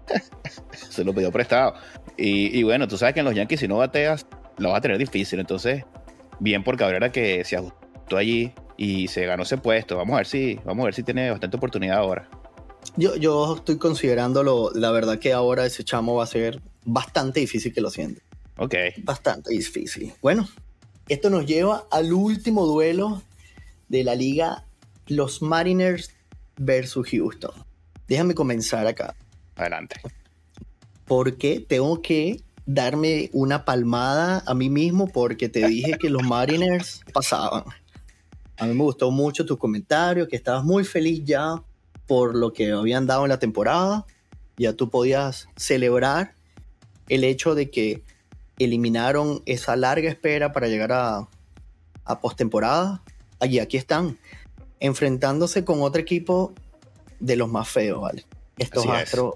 se 0.70 1.02
lo 1.02 1.12
pidió 1.12 1.32
prestado. 1.32 1.74
Y, 2.16 2.62
bueno, 2.62 2.86
tú 2.86 2.96
sabes 2.96 3.14
que 3.14 3.18
en 3.18 3.26
los 3.26 3.34
Yankees, 3.34 3.58
si 3.58 3.66
no 3.66 3.78
bateas, 3.78 4.24
lo 4.56 4.68
vas 4.68 4.78
a 4.78 4.80
tener 4.80 4.96
difícil. 4.96 5.40
Entonces, 5.40 5.82
bien 6.38 6.62
por 6.62 6.76
Cabrera 6.76 7.10
que 7.10 7.44
se 7.44 7.56
ajustó 7.56 8.16
allí 8.16 8.52
y 8.76 9.08
se 9.08 9.26
ganó 9.26 9.42
ese 9.42 9.58
puesto. 9.58 9.96
Vamos 9.96 10.14
a 10.14 10.18
ver 10.18 10.26
si, 10.28 10.60
vamos 10.64 10.84
a 10.84 10.84
ver 10.84 10.94
si 10.94 11.02
tiene 11.02 11.32
bastante 11.32 11.56
oportunidad 11.56 11.98
ahora. 11.98 12.28
Yo, 12.96 13.16
yo 13.16 13.56
estoy 13.56 13.76
considerándolo, 13.76 14.70
la 14.72 14.92
verdad 14.92 15.18
que 15.18 15.32
ahora 15.32 15.66
ese 15.66 15.82
chamo 15.82 16.14
va 16.14 16.22
a 16.22 16.28
ser 16.28 16.62
bastante 16.86 17.40
difícil 17.40 17.74
que 17.74 17.82
lo 17.82 17.90
siente. 17.90 18.22
Ok. 18.56 18.74
Bastante 19.02 19.50
difícil. 19.50 20.14
Bueno, 20.22 20.48
esto 21.08 21.28
nos 21.28 21.44
lleva 21.44 21.86
al 21.90 22.12
último 22.12 22.64
duelo 22.64 23.22
de 23.88 24.04
la 24.04 24.14
liga, 24.14 24.64
los 25.06 25.42
Mariners 25.42 26.10
versus 26.56 27.08
Houston. 27.10 27.52
Déjame 28.08 28.34
comenzar 28.34 28.86
acá. 28.86 29.14
Adelante. 29.56 30.00
Porque 31.04 31.60
tengo 31.60 32.00
que 32.00 32.42
darme 32.64 33.30
una 33.32 33.64
palmada 33.64 34.42
a 34.46 34.54
mí 34.54 34.70
mismo 34.70 35.06
porque 35.06 35.48
te 35.48 35.66
dije 35.66 35.98
que 35.98 36.10
los 36.10 36.22
Mariners 36.22 37.02
pasaban. 37.12 37.64
A 38.56 38.66
mí 38.66 38.74
me 38.74 38.82
gustó 38.82 39.10
mucho 39.10 39.44
tu 39.44 39.58
comentario, 39.58 40.26
que 40.28 40.36
estabas 40.36 40.64
muy 40.64 40.84
feliz 40.84 41.22
ya 41.24 41.62
por 42.06 42.34
lo 42.34 42.52
que 42.52 42.72
habían 42.72 43.06
dado 43.06 43.24
en 43.24 43.28
la 43.28 43.38
temporada. 43.38 44.06
Ya 44.56 44.72
tú 44.72 44.88
podías 44.88 45.48
celebrar 45.56 46.35
el 47.08 47.24
hecho 47.24 47.54
de 47.54 47.70
que 47.70 48.02
eliminaron 48.58 49.42
esa 49.46 49.76
larga 49.76 50.08
espera 50.08 50.52
para 50.52 50.68
llegar 50.68 50.92
a, 50.92 51.28
a 52.04 52.20
postemporada. 52.20 53.02
Allí 53.38 53.58
aquí 53.58 53.76
están, 53.76 54.18
enfrentándose 54.80 55.64
con 55.64 55.82
otro 55.82 56.00
equipo 56.00 56.54
de 57.20 57.36
los 57.36 57.50
más 57.50 57.68
feos, 57.68 58.00
¿vale? 58.00 58.24
Estos 58.58 58.86
astros 58.86 59.34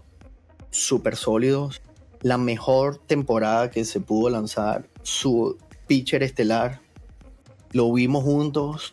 súper 0.70 1.16
sólidos. 1.16 1.82
La 2.22 2.38
mejor 2.38 2.98
temporada 2.98 3.70
que 3.70 3.84
se 3.84 4.00
pudo 4.00 4.30
lanzar. 4.30 4.86
Su 5.02 5.58
pitcher 5.86 6.22
estelar. 6.22 6.80
Lo 7.72 7.92
vimos 7.92 8.24
juntos. 8.24 8.92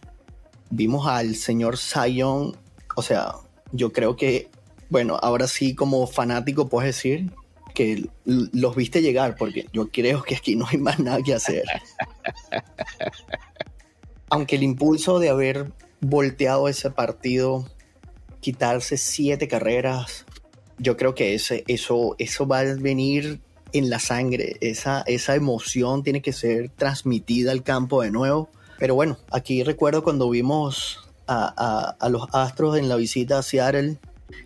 Vimos 0.69 1.07
al 1.07 1.35
señor 1.35 1.77
Zion. 1.77 2.55
O 2.95 3.01
sea, 3.01 3.35
yo 3.71 3.93
creo 3.93 4.15
que, 4.15 4.49
bueno, 4.89 5.17
ahora 5.21 5.47
sí 5.47 5.75
como 5.75 6.07
fanático 6.07 6.67
puedes 6.67 6.95
decir 6.95 7.31
que 7.77 8.09
los 8.25 8.75
viste 8.75 9.03
llegar, 9.03 9.35
porque 9.35 9.67
yo 9.71 9.89
creo 9.89 10.23
que 10.23 10.35
aquí 10.35 10.55
no 10.55 10.65
hay 10.67 10.79
más 10.79 10.97
nada 10.97 11.21
que 11.21 11.35
hacer. 11.35 11.63
Aunque 14.31 14.55
el 14.55 14.63
impulso 14.63 15.19
de 15.19 15.29
haber 15.29 15.71
volteado 16.01 16.69
ese 16.69 16.89
partido, 16.89 17.69
quitarse 18.39 18.97
siete 18.97 19.47
carreras, 19.47 20.25
yo 20.79 20.97
creo 20.97 21.13
que 21.13 21.35
ese, 21.35 21.63
eso, 21.67 22.15
eso 22.17 22.47
va 22.47 22.61
a 22.61 22.73
venir 22.73 23.41
en 23.73 23.91
la 23.91 23.99
sangre. 23.99 24.57
Esa, 24.59 25.03
esa 25.05 25.35
emoción 25.35 26.01
tiene 26.01 26.23
que 26.23 26.33
ser 26.33 26.69
transmitida 26.69 27.51
al 27.51 27.61
campo 27.61 28.01
de 28.01 28.09
nuevo. 28.09 28.49
Pero 28.79 28.95
bueno, 28.95 29.19
aquí 29.29 29.61
recuerdo 29.61 30.03
cuando 30.03 30.31
vimos 30.31 31.07
a, 31.27 31.95
los 32.09 32.27
Astros 32.33 32.79
en 32.79 32.89
la 32.89 32.95
visita 32.95 33.37
a 33.37 33.43
Seattle. 33.43 33.99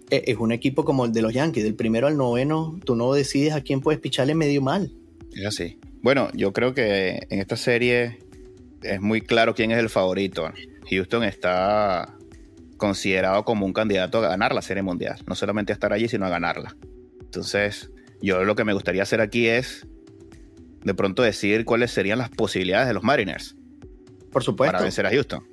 E, 0.10 0.24
es 0.28 0.38
un 0.38 0.52
equipo 0.52 0.86
como 0.86 1.06
el 1.06 1.14
de 1.14 1.22
los 1.22 1.34
Yankees, 1.34 1.64
del 1.64 1.76
primero 1.76 2.08
al 2.08 2.18
noveno, 2.18 2.80
tú 2.86 2.96
no 2.96 3.14
decides 3.14 3.54
a 3.54 3.62
quién 3.62 3.82
puedes 3.82 4.00
picharle 4.00 4.36
medio 4.36 4.62
mal. 4.62 4.92
Es 5.34 5.46
así. 5.46 5.80
Bueno, 6.02 6.30
yo 6.34 6.52
creo 6.52 6.74
que 6.74 7.28
en 7.30 7.40
esta 7.40 7.56
serie 7.56 8.20
es 8.84 9.02
muy 9.02 9.22
claro 9.22 9.54
quién 9.54 9.72
es 9.72 9.78
el 9.78 9.90
favorito. 9.90 10.52
Houston 10.90 11.24
está 11.24 12.18
considerado 12.78 13.46
como 13.46 13.66
un 13.66 13.74
candidato 13.74 14.18
a 14.18 14.30
ganar 14.30 14.56
la 14.56 14.62
Serie 14.64 14.82
Mundial. 14.82 15.20
No 15.28 15.36
solamente 15.36 15.72
a 15.72 15.76
estar 15.76 15.94
allí, 15.94 16.08
sino 16.08 16.26
a 16.26 16.30
ganarla. 16.30 16.76
Entonces, 17.22 17.92
yo 18.22 18.44
lo 18.44 18.56
que 18.56 18.64
me 18.64 18.74
gustaría 18.74 19.04
hacer 19.04 19.22
aquí 19.22 19.48
es 19.48 19.88
de 20.84 20.94
pronto 20.96 21.22
decir 21.22 21.64
cuáles 21.64 21.92
serían 21.92 22.18
las 22.18 22.30
posibilidades 22.30 22.88
de 22.88 22.94
los 22.94 23.04
Mariners. 23.04 23.56
Por 24.32 24.44
supuesto. 24.44 24.72
Para 24.72 24.84
vencer 24.84 25.06
a 25.06 25.12
Houston. 25.12 25.46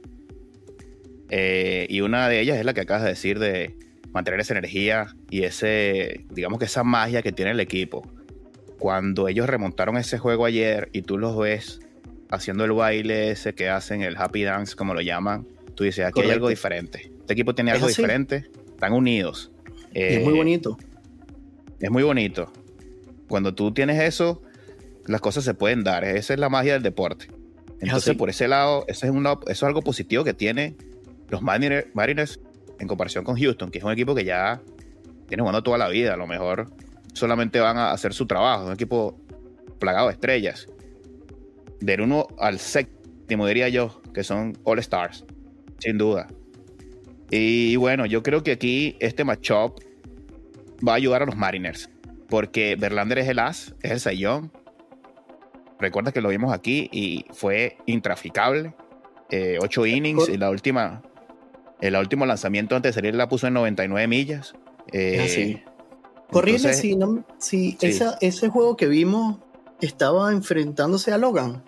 Eh, 1.31 1.87
y 1.91 2.01
una 2.01 2.29
de 2.29 2.41
ellas 2.41 2.57
es 2.57 2.65
la 2.65 2.73
que 2.73 2.81
acabas 2.81 3.03
de 3.03 3.11
decir 3.11 3.39
de 3.39 3.77
mantener 4.19 4.41
esa 4.41 4.55
energía 4.55 5.15
y 5.31 5.45
ese, 5.45 6.25
digamos 6.31 6.59
que 6.59 6.65
esa 6.65 6.83
magia 6.83 7.23
que 7.23 7.31
tiene 7.31 7.53
el 7.53 7.61
equipo. 7.61 8.05
Cuando 8.81 9.29
ellos 9.29 9.49
remontaron 9.49 9.97
ese 9.97 10.19
juego 10.19 10.45
ayer 10.45 10.89
y 10.93 11.03
tú 11.03 11.19
los 11.19 11.39
ves 11.39 11.81
haciendo 12.29 12.65
el 12.65 12.73
baile 12.73 13.31
ese 13.31 13.55
que 13.55 13.69
hacen, 13.69 14.03
el 14.03 14.17
happy 14.17 14.43
dance, 14.43 14.75
como 14.75 14.93
lo 14.93 15.01
llaman, 15.03 15.47
tú 15.77 15.85
dices, 15.85 16.05
aquí 16.05 16.21
hay 16.21 16.31
algo 16.31 16.49
diferente. 16.49 17.13
Este 17.21 17.35
equipo 17.35 17.55
tiene 17.55 17.71
algo 17.71 17.87
diferente, 17.87 18.51
están 18.69 18.93
unidos. 18.93 19.53
es 19.95 20.21
muy 20.25 20.35
eh, 20.35 20.37
bonito. 20.37 20.79
Es 21.79 21.91
muy 21.91 22.03
bonito. 22.03 22.53
Cuando 23.29 23.55
tú 23.55 23.73
tienes 23.73 24.01
eso, 24.01 24.43
las 25.07 25.21
cosas 25.21 25.45
se 25.45 25.55
pueden 25.55 25.85
dar. 25.85 26.05
Esa 26.05 26.35
es 26.35 26.41
la 26.41 26.49
magia 26.49 26.73
del 26.73 26.83
deporte. 26.83 27.29
Entonces, 27.81 28.17
por 28.17 28.31
ese 28.31 28.49
lado, 28.49 28.85
eso 28.89 29.07
es, 29.07 29.13
eso 29.13 29.43
es 29.47 29.63
algo 29.63 29.83
positivo 29.83 30.25
que 30.25 30.35
tiene 30.35 30.75
los 31.29 31.41
Mariners 31.41 32.41
en 32.79 32.89
comparación 32.89 33.25
con 33.25 33.37
Houston, 33.37 33.71
que 33.71 33.79
es 33.79 33.85
un 33.85 33.93
equipo 33.93 34.15
que 34.15 34.25
ya 34.25 34.61
tiene 35.29 35.43
jugando 35.43 35.63
toda 35.63 35.79
la 35.79 35.89
vida. 35.89 36.15
A 36.15 36.17
lo 36.17 36.27
mejor 36.27 36.71
solamente 37.13 37.61
van 37.61 37.77
a 37.77 37.93
hacer 37.93 38.15
su 38.15 38.27
trabajo. 38.27 38.63
Es 38.63 38.67
un 38.69 38.75
equipo 38.75 39.19
plagado 39.79 40.09
de 40.09 40.15
estrellas. 40.15 40.69
Del 41.81 42.01
uno 42.01 42.27
al 42.39 42.59
séptimo, 42.59 43.47
diría 43.47 43.69
yo, 43.69 44.01
que 44.13 44.25
son 44.25 44.59
All 44.65 44.79
Stars, 44.81 45.25
sin 45.79 45.99
duda. 45.99 46.29
Y 47.31 47.77
bueno, 47.77 48.07
yo 48.07 48.23
creo 48.23 48.43
que 48.43 48.53
aquí 48.53 48.97
este 49.01 49.25
matchup 49.25 49.81
va 50.87 50.93
a 50.93 50.97
ayudar 50.97 51.23
a 51.23 51.27
los 51.27 51.37
Mariners. 51.37 51.91
Porque 52.29 52.77
Verlander 52.77 53.19
es 53.19 53.29
el 53.29 53.39
as, 53.39 53.75
es 53.83 53.93
el 53.93 54.01
sayón. 54.01 54.53
Recuerda 55.79 56.13
que 56.13 56.21
lo 56.21 56.29
vimos 56.31 56.53
aquí 56.53 56.89
y 56.93 57.25
fue 57.33 57.77
intraficable. 57.87 58.75
Eh, 59.31 59.59
ocho 59.61 59.87
innings 59.87 60.29
y 60.29 60.39
la 60.39 60.51
última, 60.51 61.03
el 61.81 61.97
último 61.97 62.27
lanzamiento 62.27 62.77
antes 62.77 62.95
de 62.95 63.01
salir 63.01 63.15
la 63.15 63.29
puso 63.29 63.47
en 63.47 63.55
99 63.55 64.07
millas. 64.09 64.55
Eh, 64.93 65.63
Corriendo, 66.31 66.69
si, 67.39 67.79
ese 68.21 68.49
juego 68.49 68.77
que 68.77 68.87
vimos 68.87 69.39
estaba 69.81 70.33
enfrentándose 70.33 71.13
a 71.13 71.19
Logan. 71.19 71.63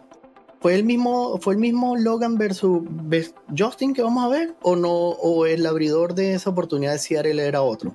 ¿Fue 0.60 0.74
el 0.74 0.84
mismo, 0.84 1.38
fue 1.40 1.54
el 1.54 1.60
mismo 1.60 1.96
Logan 1.96 2.36
versus 2.36 2.82
Justin 3.56 3.94
que 3.94 4.02
vamos 4.02 4.24
a 4.24 4.28
ver? 4.28 4.54
¿O 4.60 4.76
no? 4.76 4.90
¿O 4.90 5.46
el 5.46 5.64
abridor 5.64 6.14
de 6.14 6.34
esa 6.34 6.50
oportunidad 6.50 6.92
de 6.92 6.98
Seattle 6.98 7.46
era 7.46 7.62
otro? 7.62 7.94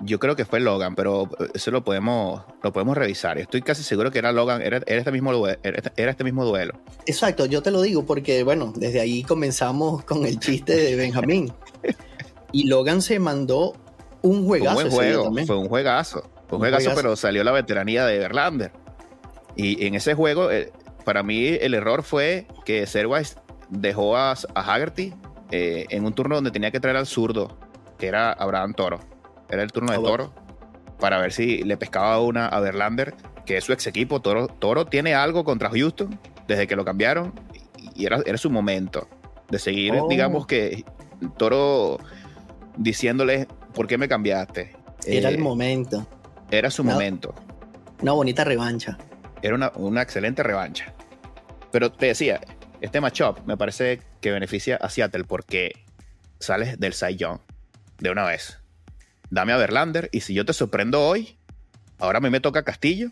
Yo 0.00 0.20
creo 0.20 0.36
que 0.36 0.44
fue 0.44 0.60
Logan, 0.60 0.94
pero 0.94 1.28
eso 1.54 1.72
lo 1.72 1.82
podemos, 1.82 2.42
lo 2.62 2.72
podemos 2.72 2.96
revisar. 2.96 3.38
Estoy 3.38 3.62
casi 3.62 3.82
seguro 3.82 4.12
que 4.12 4.20
era 4.20 4.30
Logan, 4.30 4.62
era, 4.62 4.78
este 4.86 5.10
mismo, 5.10 5.46
era 5.46 6.10
este 6.10 6.22
mismo 6.22 6.44
duelo. 6.44 6.74
Exacto, 7.06 7.46
yo 7.46 7.62
te 7.62 7.72
lo 7.72 7.82
digo 7.82 8.06
porque, 8.06 8.44
bueno, 8.44 8.72
desde 8.76 9.00
ahí 9.00 9.24
comenzamos 9.24 10.04
con 10.04 10.24
el 10.24 10.38
chiste 10.38 10.76
de 10.76 10.94
Benjamín. 10.94 11.52
y 12.52 12.68
Logan 12.68 13.02
se 13.02 13.18
mandó 13.18 13.74
un 14.22 14.46
juegazo. 14.46 14.76
Fue 14.76 14.84
un 14.84 14.90
juego, 14.90 15.46
fue 15.46 15.56
un 15.56 15.68
juegazo. 15.68 16.30
Fue 16.46 16.58
un, 16.58 16.62
juegazo, 16.62 16.92
pero 16.94 17.16
salió 17.16 17.42
la 17.42 17.52
veteranía 17.52 18.06
de 18.06 18.18
Verlander. 18.18 18.70
Y 19.56 19.84
en 19.84 19.96
ese 19.96 20.14
juego, 20.14 20.52
eh, 20.52 20.70
para 21.04 21.24
mí 21.24 21.44
el 21.44 21.74
error 21.74 22.04
fue 22.04 22.46
que 22.64 22.86
Serwise 22.86 23.36
dejó 23.68 24.16
a, 24.16 24.34
Haggerty 24.54 25.12
eh, 25.50 25.86
en 25.90 26.04
un 26.04 26.12
turno 26.12 26.36
donde 26.36 26.52
tenía 26.52 26.70
que 26.70 26.78
traer 26.78 26.96
al 26.96 27.06
zurdo, 27.06 27.58
que 27.98 28.06
era 28.06 28.32
Abraham 28.32 28.74
Toro 28.74 29.17
era 29.48 29.62
el 29.62 29.72
turno 29.72 29.92
de 29.92 29.98
Toro, 29.98 30.32
para 30.98 31.18
ver 31.18 31.32
si 31.32 31.62
le 31.62 31.76
pescaba 31.76 32.20
una 32.20 32.46
a 32.46 32.60
Verlander, 32.60 33.14
que 33.46 33.56
es 33.56 33.64
su 33.64 33.72
ex 33.72 33.86
equipo. 33.86 34.20
Toro, 34.20 34.48
Toro 34.48 34.86
tiene 34.86 35.14
algo 35.14 35.44
contra 35.44 35.70
Houston 35.70 36.18
desde 36.46 36.66
que 36.66 36.76
lo 36.76 36.84
cambiaron 36.84 37.32
y 37.94 38.06
era, 38.06 38.20
era 38.26 38.38
su 38.38 38.50
momento 38.50 39.08
de 39.48 39.58
seguir, 39.58 39.94
oh. 39.94 40.08
digamos 40.08 40.46
que 40.46 40.84
Toro 41.36 41.98
diciéndole, 42.76 43.48
¿por 43.74 43.86
qué 43.86 43.98
me 43.98 44.08
cambiaste? 44.08 44.72
Era 45.06 45.28
el 45.28 45.36
eh, 45.36 45.38
momento. 45.38 46.06
Era 46.50 46.70
su 46.70 46.84
momento. 46.84 47.34
Una 48.02 48.12
bonita 48.12 48.44
revancha. 48.44 48.98
Era 49.42 49.54
una, 49.54 49.72
una, 49.76 50.02
excelente 50.02 50.42
revancha. 50.42 50.92
Pero 51.70 51.92
te 51.92 52.06
decía, 52.06 52.40
este 52.80 53.00
matchup 53.00 53.40
me 53.46 53.56
parece 53.56 54.00
que 54.20 54.30
beneficia 54.30 54.76
a 54.76 54.88
Seattle 54.88 55.24
porque 55.24 55.72
sales 56.38 56.78
del 56.78 56.92
Cy 56.92 57.16
Young 57.16 57.38
de 57.98 58.10
una 58.10 58.24
vez 58.24 58.58
dame 59.30 59.52
a 59.52 59.56
Verlander 59.56 60.08
y 60.12 60.20
si 60.20 60.34
yo 60.34 60.44
te 60.44 60.52
sorprendo 60.52 61.06
hoy, 61.06 61.38
ahora 61.98 62.18
a 62.18 62.20
mí 62.20 62.30
me 62.30 62.40
toca 62.40 62.64
Castillo 62.64 63.10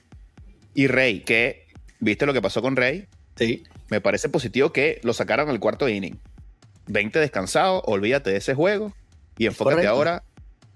y 0.75 0.87
Rey, 0.87 1.21
que 1.21 1.67
viste 2.01 2.27
lo 2.27 2.33
que 2.33 2.43
pasó 2.43 2.63
con 2.63 2.77
Rey. 2.77 3.09
Sí. 3.37 3.65
Me 3.91 4.01
parece 4.01 4.29
positivo 4.29 4.73
que 4.73 5.01
lo 5.03 5.13
sacaran 5.13 5.49
al 5.49 5.61
cuarto 5.61 5.89
inning. 5.89 6.19
20 6.89 7.19
descansado, 7.19 7.83
olvídate 7.87 8.31
de 8.31 8.37
ese 8.37 8.55
juego 8.55 8.95
y 9.39 9.47
enfócate 9.47 9.87
ahora 9.87 10.23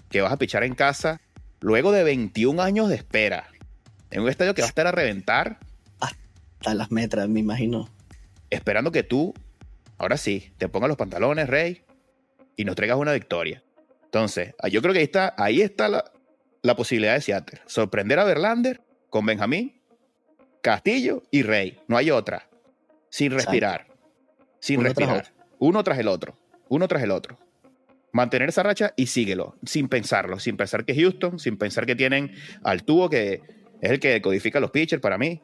que 0.09 0.21
vas 0.21 0.33
a 0.33 0.37
pichar 0.37 0.65
en 0.65 0.75
casa 0.75 1.21
luego 1.61 1.93
de 1.93 2.03
21 2.03 2.61
años 2.63 2.89
de 2.89 2.97
espera. 2.97 3.49
En 4.11 4.23
un 4.23 4.29
estadio 4.29 4.55
que 4.55 4.63
va 4.63 4.67
a 4.67 4.71
estar 4.71 4.87
a 4.87 4.93
reventar. 4.93 5.59
Hasta 6.01 6.75
las 6.75 6.91
metras, 6.91 7.29
me 7.29 7.41
imagino. 7.41 7.89
Esperando 8.51 8.91
que 8.91 9.05
tú, 9.05 9.35
ahora 9.99 10.17
sí, 10.17 10.53
te 10.59 10.69
pongas 10.69 10.89
los 10.89 10.97
pantalones, 10.97 11.49
Rey, 11.49 11.85
y 12.57 12.65
nos 12.65 12.75
traigas 12.75 12.99
una 12.99 13.13
victoria. 13.13 13.63
Entonces, 14.11 14.57
ah, 14.59 14.67
yo 14.67 14.83
creo 14.83 14.93
que 14.93 14.99
ahí 14.99 15.05
está, 15.05 15.35
ahí 15.39 15.63
está 15.63 15.89
la, 16.63 16.75
posibilidad 16.75 17.15
de 17.15 17.21
Seattle. 17.21 17.61
Sorprender 17.67 18.19
a 18.19 18.25
Verlander 18.25 18.81
con 19.09 19.25
Benjamín, 19.25 19.81
Castillo 20.63 21.23
y 21.31 21.43
Rey. 21.43 21.79
No 21.87 21.97
hay 21.97 22.11
otra. 22.11 22.49
Sin 23.09 23.31
respirar. 23.31 23.87
Sin 24.59 24.83
respirar. 24.83 25.33
Uno 25.61 25.85
tras 25.85 25.97
el 26.01 26.09
otro. 26.09 26.37
Uno 26.69 26.89
tras 26.89 27.05
el 27.05 27.13
otro. 27.13 27.39
Mantener 28.11 28.49
esa 28.49 28.65
racha 28.65 28.95
y 28.97 29.07
síguelo. 29.07 29.55
Sin 29.65 29.89
pensarlo. 29.89 30.41
Sin 30.41 30.57
pensar 30.57 30.85
que 30.85 30.97
Houston. 30.97 31.39
Sin 31.39 31.57
pensar 31.57 31.87
que 31.87 31.95
tienen 31.95 32.35
al 32.65 32.83
tubo 32.83 33.09
que 33.09 33.43
es 33.81 33.91
el 33.93 34.01
que 34.01 34.21
codifica 34.21 34.59
los 34.59 34.73
pitchers 34.73 35.01
para 35.01 35.19
mí. 35.19 35.41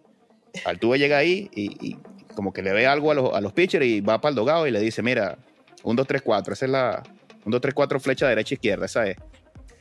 Al 0.65 0.81
tubo 0.81 0.97
llega 0.97 1.19
ahí 1.19 1.49
y, 1.55 1.99
como 2.35 2.53
que 2.53 2.63
le 2.63 2.73
ve 2.73 2.89
algo 2.89 3.13
a 3.13 3.15
los, 3.15 3.33
a 3.33 3.41
los 3.41 3.53
pitchers 3.53 3.87
y 3.87 4.01
va 4.01 4.21
para 4.21 4.31
el 4.31 4.35
dogado 4.35 4.67
y 4.67 4.73
le 4.73 4.81
dice, 4.81 5.05
mira, 5.05 5.39
un, 5.85 5.95
dos, 5.95 6.09
tres, 6.09 6.23
cuatro. 6.23 6.53
Esa 6.53 6.67
es 6.67 6.73
la, 6.73 7.03
un 7.47 7.53
2, 7.53 7.61
3, 7.61 7.75
4 7.75 8.01
flecha 8.01 8.29
derecha 8.29 8.55
izquierda, 8.55 8.87
esa 8.87 9.07
es. 9.07 9.17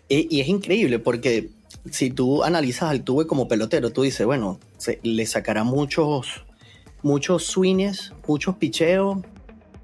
Y, 0.07 0.39
es 0.39 0.47
increíble 0.47 0.99
porque 0.99 1.49
si 1.89 2.11
tú 2.11 2.43
analizas 2.43 2.91
al 2.91 3.03
Tuve 3.03 3.25
como 3.25 3.47
pelotero, 3.47 3.91
tú 3.91 4.03
dices, 4.03 4.25
bueno, 4.25 4.59
le 5.01 5.25
sacará 5.25 5.63
muchos, 5.63 6.45
muchos 7.01 7.43
swings, 7.45 8.13
muchos 8.27 8.55
picheos. 8.57 9.17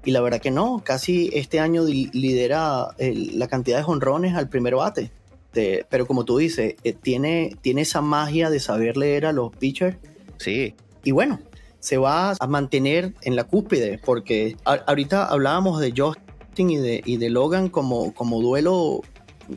Y 0.04 0.12
la 0.12 0.20
verdad 0.20 0.40
que 0.40 0.50
no, 0.50 0.82
casi 0.84 1.30
este 1.32 1.60
año 1.60 1.84
lidera 1.84 2.88
la 2.98 3.48
cantidad 3.48 3.78
de 3.78 3.82
jonrones 3.82 4.34
al 4.34 4.48
primer 4.48 4.76
bate. 4.76 5.10
pero 5.52 6.06
como 6.06 6.24
tú 6.24 6.38
dices, 6.38 6.76
eh, 6.84 6.92
tiene, 6.92 7.56
tiene 7.62 7.82
esa 7.82 8.00
magia 8.00 8.48
de 8.48 8.60
saber 8.60 8.96
leer 8.96 9.26
a 9.26 9.32
los 9.32 9.54
pitchers. 9.56 9.96
Sí. 10.38 10.74
Y 11.04 11.10
bueno, 11.10 11.40
se 11.80 11.98
va 11.98 12.34
a 12.38 12.46
mantener 12.46 13.12
en 13.22 13.34
la 13.34 13.42
cúspide, 13.44 13.98
porque 14.04 14.56
ahorita 14.64 15.26
hablábamos 15.26 15.80
de 15.80 15.92
Josh 15.96 16.16
y 16.56 16.76
de, 16.76 17.02
y 17.04 17.16
de 17.16 17.30
Logan 17.30 17.68
como, 17.68 18.12
como 18.14 18.40
duelo 18.40 19.00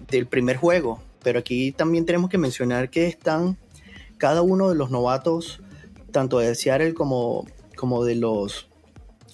del 0.10 0.27
primer 0.27 0.58
juego. 0.58 1.01
Pero 1.23 1.39
aquí 1.39 1.71
también 1.71 2.05
tenemos 2.05 2.29
que 2.29 2.38
mencionar 2.38 2.89
que 2.89 3.08
están 3.08 3.58
cada 4.17 4.41
uno 4.41 4.69
de 4.69 4.75
los 4.75 4.91
novatos, 4.91 5.62
tanto 6.12 6.39
de 6.39 6.55
Seattle 6.55 6.93
como, 6.93 7.45
como 7.75 8.05
de 8.05 8.15
los 8.15 8.67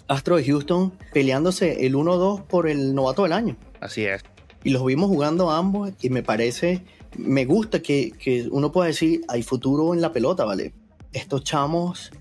Astros 0.08 0.40
de 0.40 0.46
Houston, 0.48 0.94
peleándose 1.14 1.86
el 1.86 1.96
1-2 1.96 2.44
por 2.44 2.68
el 2.68 2.94
novato 2.96 3.24
del 3.24 3.34
año. 3.34 3.58
Así 3.80 4.06
es. 4.06 4.24
Y 4.64 4.72
los 4.72 4.86
vimos 4.86 5.10
jugando 5.10 5.52
ambos 5.52 5.92
y 6.02 6.10
me 6.10 6.24
parece, 6.24 6.84
me 7.18 7.46
gusta 7.46 7.82
que, 7.82 8.12
que 8.12 8.48
uno 8.52 8.72
pueda 8.72 8.88
decir, 8.88 9.22
hay 9.28 9.44
futuro 9.44 9.94
en 9.94 10.02
la 10.02 10.12
pelota, 10.12 10.46
¿vale? 10.46 10.74
Estos 11.14 11.44
chamos 11.44 12.12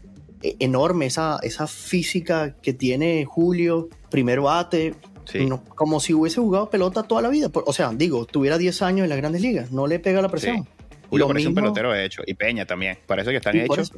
e, 0.43 0.57
enorme 0.59 1.07
esa, 1.07 1.39
esa 1.43 1.67
física 1.67 2.57
que 2.63 2.73
tiene 2.73 3.25
Julio, 3.25 3.89
primer 4.11 4.41
bate, 4.41 4.95
Sí. 5.31 5.47
No, 5.47 5.63
como 5.65 6.01
si 6.01 6.13
hubiese 6.15 6.41
jugado 6.41 6.71
pelota 6.71 7.03
toda 7.05 7.23
la 7.23 7.29
vida. 7.29 7.51
O 7.53 7.73
sea, 7.73 7.91
digo, 7.95 8.25
tuviera 8.27 8.59
10 8.59 8.83
años 8.83 9.05
en 9.05 9.11
las 9.11 9.19
grandes 9.19 9.43
ligas, 9.43 9.71
no 9.71 9.87
le 9.87 9.99
pega 9.99 10.21
la 10.23 10.29
presión. 10.29 10.67
Julio 11.09 11.27
Lo 11.27 11.29
parece 11.33 11.49
un 11.49 11.55
pelotero 11.55 11.95
hecho. 11.95 12.23
Y 12.27 12.35
Peña 12.35 12.65
también. 12.67 12.99
Parece 13.07 13.31
que 13.31 13.37
están 13.39 13.57
Y 13.57 13.61
hechos 13.61 13.93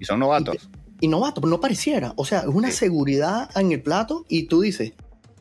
y 0.00 0.04
son 0.04 0.20
novatos. 0.20 0.68
y 1.00 1.08
novato, 1.08 1.40
no 1.42 1.60
pareciera. 1.60 2.12
O 2.16 2.24
sea, 2.24 2.40
es 2.40 2.46
una 2.46 2.70
Sí. 2.70 2.78
seguridad 2.78 3.48
en 3.56 3.72
el 3.72 3.80
plato 3.82 4.24
y 4.28 4.44
tú 4.44 4.60
dices, 4.62 4.92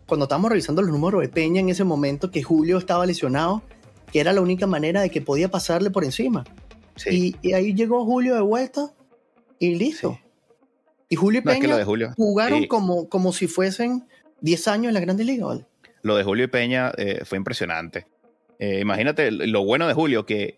cuando 0.05 0.25
estábamos 0.25 0.49
revisando 0.51 0.81
los 0.81 0.91
números 0.91 1.21
de 1.21 1.29
Peña 1.29 1.59
en 1.59 1.69
ese 1.69 1.83
momento 1.83 2.31
que 2.31 2.43
Julio 2.43 2.77
estaba 2.77 3.05
lesionado, 3.05 3.61
que 4.11 4.19
era 4.21 4.31
la 4.33 4.39
única 4.41 4.67
manera 4.67 5.01
de 5.01 5.09
que 5.09 5.21
podía 5.21 5.49
pasarle 5.51 5.89
por 5.91 6.03
encima. 6.05 6.45
Sí. 6.95 7.35
Y, 7.41 7.49
y 7.49 7.53
ahí 7.53 7.73
llegó 7.73 8.05
Julio 8.05 8.35
de 8.35 8.41
vuelta 8.41 8.93
y 9.59 9.75
listo. 9.75 10.13
Sí. 10.13 10.19
Y 11.09 11.15
Julio 11.17 11.41
y 11.41 11.43
No, 11.43 11.51
es 11.51 11.57
que 11.57 11.61
Peña 11.63 11.77
de 11.77 11.83
Julio. 11.83 12.13
jugaron 12.17 12.67
como, 12.67 13.07
como 13.09 13.31
si 13.33 13.47
fuesen 13.47 14.07
10 14.41 14.67
años 14.67 14.87
en 14.89 14.93
la 14.93 14.99
Grandes 14.99 15.25
Ligas, 15.25 15.47
¿vale? 15.47 15.65
Lo 16.03 16.15
de 16.15 16.23
Julio 16.23 16.45
y 16.45 16.47
Peña 16.47 16.91
eh, 16.97 17.21
fue 17.25 17.37
impresionante. 17.37 18.05
Eh, 18.59 18.79
imagínate 18.81 19.31
lo 19.31 19.63
bueno 19.65 19.87
de 19.87 19.93
Julio, 19.93 20.25
que 20.25 20.57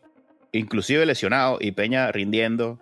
inclusive 0.51 1.05
lesionado 1.05 1.57
y 1.61 1.71
Peña 1.71 2.11
rindiendo, 2.11 2.79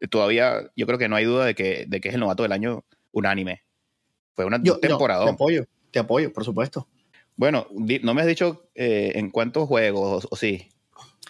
eh, 0.00 0.08
todavía 0.08 0.70
yo 0.76 0.86
creo 0.86 0.98
que 0.98 1.08
no 1.08 1.16
hay 1.16 1.24
duda 1.24 1.44
de 1.44 1.54
que, 1.54 1.84
de 1.86 2.00
que 2.00 2.08
es 2.08 2.14
el 2.14 2.20
novato 2.20 2.42
del 2.42 2.52
año 2.52 2.84
unánime. 3.12 3.62
Fue 4.34 4.44
una 4.44 4.60
Yo, 4.62 4.74
no, 4.74 4.80
temporada. 4.80 5.24
te 5.24 5.30
apoyo, 5.30 5.64
te 5.90 5.98
apoyo, 5.98 6.32
por 6.32 6.44
supuesto. 6.44 6.88
Bueno, 7.36 7.66
no 8.02 8.14
me 8.14 8.20
has 8.20 8.26
dicho 8.26 8.68
eh, 8.74 9.12
en 9.16 9.30
cuántos 9.30 9.66
juegos, 9.68 10.24
o, 10.24 10.28
o 10.30 10.36
sí, 10.36 10.68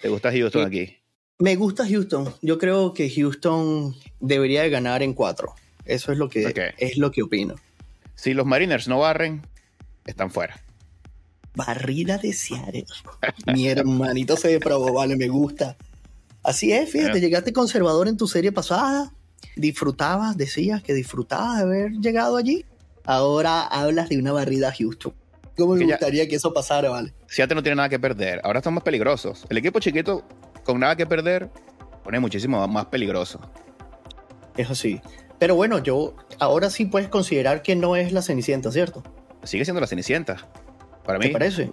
te 0.01 0.09
gusta 0.09 0.31
Houston 0.33 0.63
Sí. 0.63 0.67
aquí. 0.85 0.97
Me 1.39 1.57
gusta 1.57 1.87
Houston. 1.89 2.33
Yo 2.43 2.59
creo 2.59 2.95
que 2.95 3.11
Houston 3.11 3.95
debería 4.21 4.63
de 4.63 4.71
ganar 4.71 5.03
en 5.03 5.15
cuatro. 5.15 5.55
Eso 5.85 6.13
es 6.13 6.19
lo 6.19 6.29
que, 6.29 6.73
es 6.79 6.97
lo 6.97 7.11
que 7.11 7.23
opino. 7.23 7.57
Si 8.15 8.35
los 8.35 8.47
Mariners 8.47 8.89
no 8.89 8.99
barren, 8.99 9.43
están 10.07 10.31
fuera. 10.31 10.61
Barrida 11.55 12.19
de 12.19 12.33
Seattle. 12.33 12.85
Mi 13.53 13.69
hermanito 13.69 14.37
se 14.37 14.49
depravó, 14.49 14.93
vale, 14.93 15.17
me 15.17 15.29
gusta. 15.29 15.77
Así 16.43 16.73
es, 16.73 16.91
fíjate, 16.91 17.13
Bueno. 17.13 17.27
llegaste 17.27 17.53
conservador 17.53 18.09
en 18.09 18.17
tu 18.17 18.27
serie 18.27 18.53
pasada, 18.53 19.13
disfrutabas, 19.57 20.37
decías 20.37 20.83
que 20.83 20.93
disfrutabas 20.95 21.57
de 21.59 21.63
haber 21.63 21.93
llegado 21.93 22.37
allí. 22.37 22.65
Ahora 23.05 23.63
hablas 23.63 24.09
de 24.09 24.19
una 24.19 24.33
barrida 24.33 24.69
a 24.69 24.73
Houston. 24.73 25.15
¿Cómo 25.57 25.75
me 25.75 25.87
ya- 25.87 25.95
gustaría 25.97 26.27
que 26.29 26.37
eso 26.37 26.53
pasara, 26.53 26.91
vale? 26.91 27.15
Seattle 27.29 27.55
no 27.55 27.63
tiene 27.63 27.77
nada 27.77 27.89
que 27.89 27.99
perder. 28.01 28.41
Ahora 28.43 28.59
están 28.59 28.75
más 28.75 28.83
peligrosos. 28.83 29.47
El 29.49 29.59
equipo 29.59 29.79
chiquito, 29.79 30.25
con 30.65 30.81
nada 30.81 30.97
que 30.97 31.07
perder, 31.07 31.49
pone 32.03 32.19
muchísimo 32.19 32.67
más 32.67 32.87
peligroso. 32.87 33.41
Es 34.57 34.69
así. 34.71 35.01
Pero 35.39 35.57
bueno, 35.57 35.79
yo 35.83 36.15
ahora 36.39 36.71
sí 36.71 36.87
puedes 36.87 37.09
considerar 37.09 37.63
que 37.63 37.77
no 37.77 37.97
es 37.97 38.13
la 38.13 38.23
Cenicienta, 38.23 38.71
¿cierto? 38.73 39.03
Sigue 39.43 39.65
siendo 39.65 39.81
la 39.81 39.87
Cenicienta. 39.87 40.49
Para 41.05 41.19
¿Te 41.19 41.27
mí, 41.27 41.33
parece? 41.33 41.73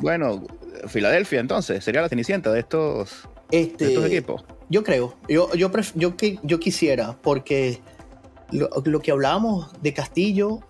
bueno, 0.00 0.44
Filadelfia 0.86 1.40
entonces 1.40 1.84
sería 1.84 2.00
la 2.02 2.08
Cenicienta 2.08 2.52
de 2.52 2.60
estos, 2.60 3.28
Este, 3.50 3.84
de 3.86 3.90
estos 3.92 4.06
equipos. 4.06 4.44
Yo 4.70 4.84
creo, 4.84 5.16
yo, 5.28 5.52
yo, 5.54 5.70
pref- 5.70 5.92
yo, 5.96 6.14
yo 6.42 6.60
quisiera, 6.60 7.18
porque 7.20 7.80
lo, 8.52 8.68
lo 8.84 9.00
que 9.00 9.10
hablábamos 9.10 9.70
de 9.82 9.92
Castillo, 9.92 10.60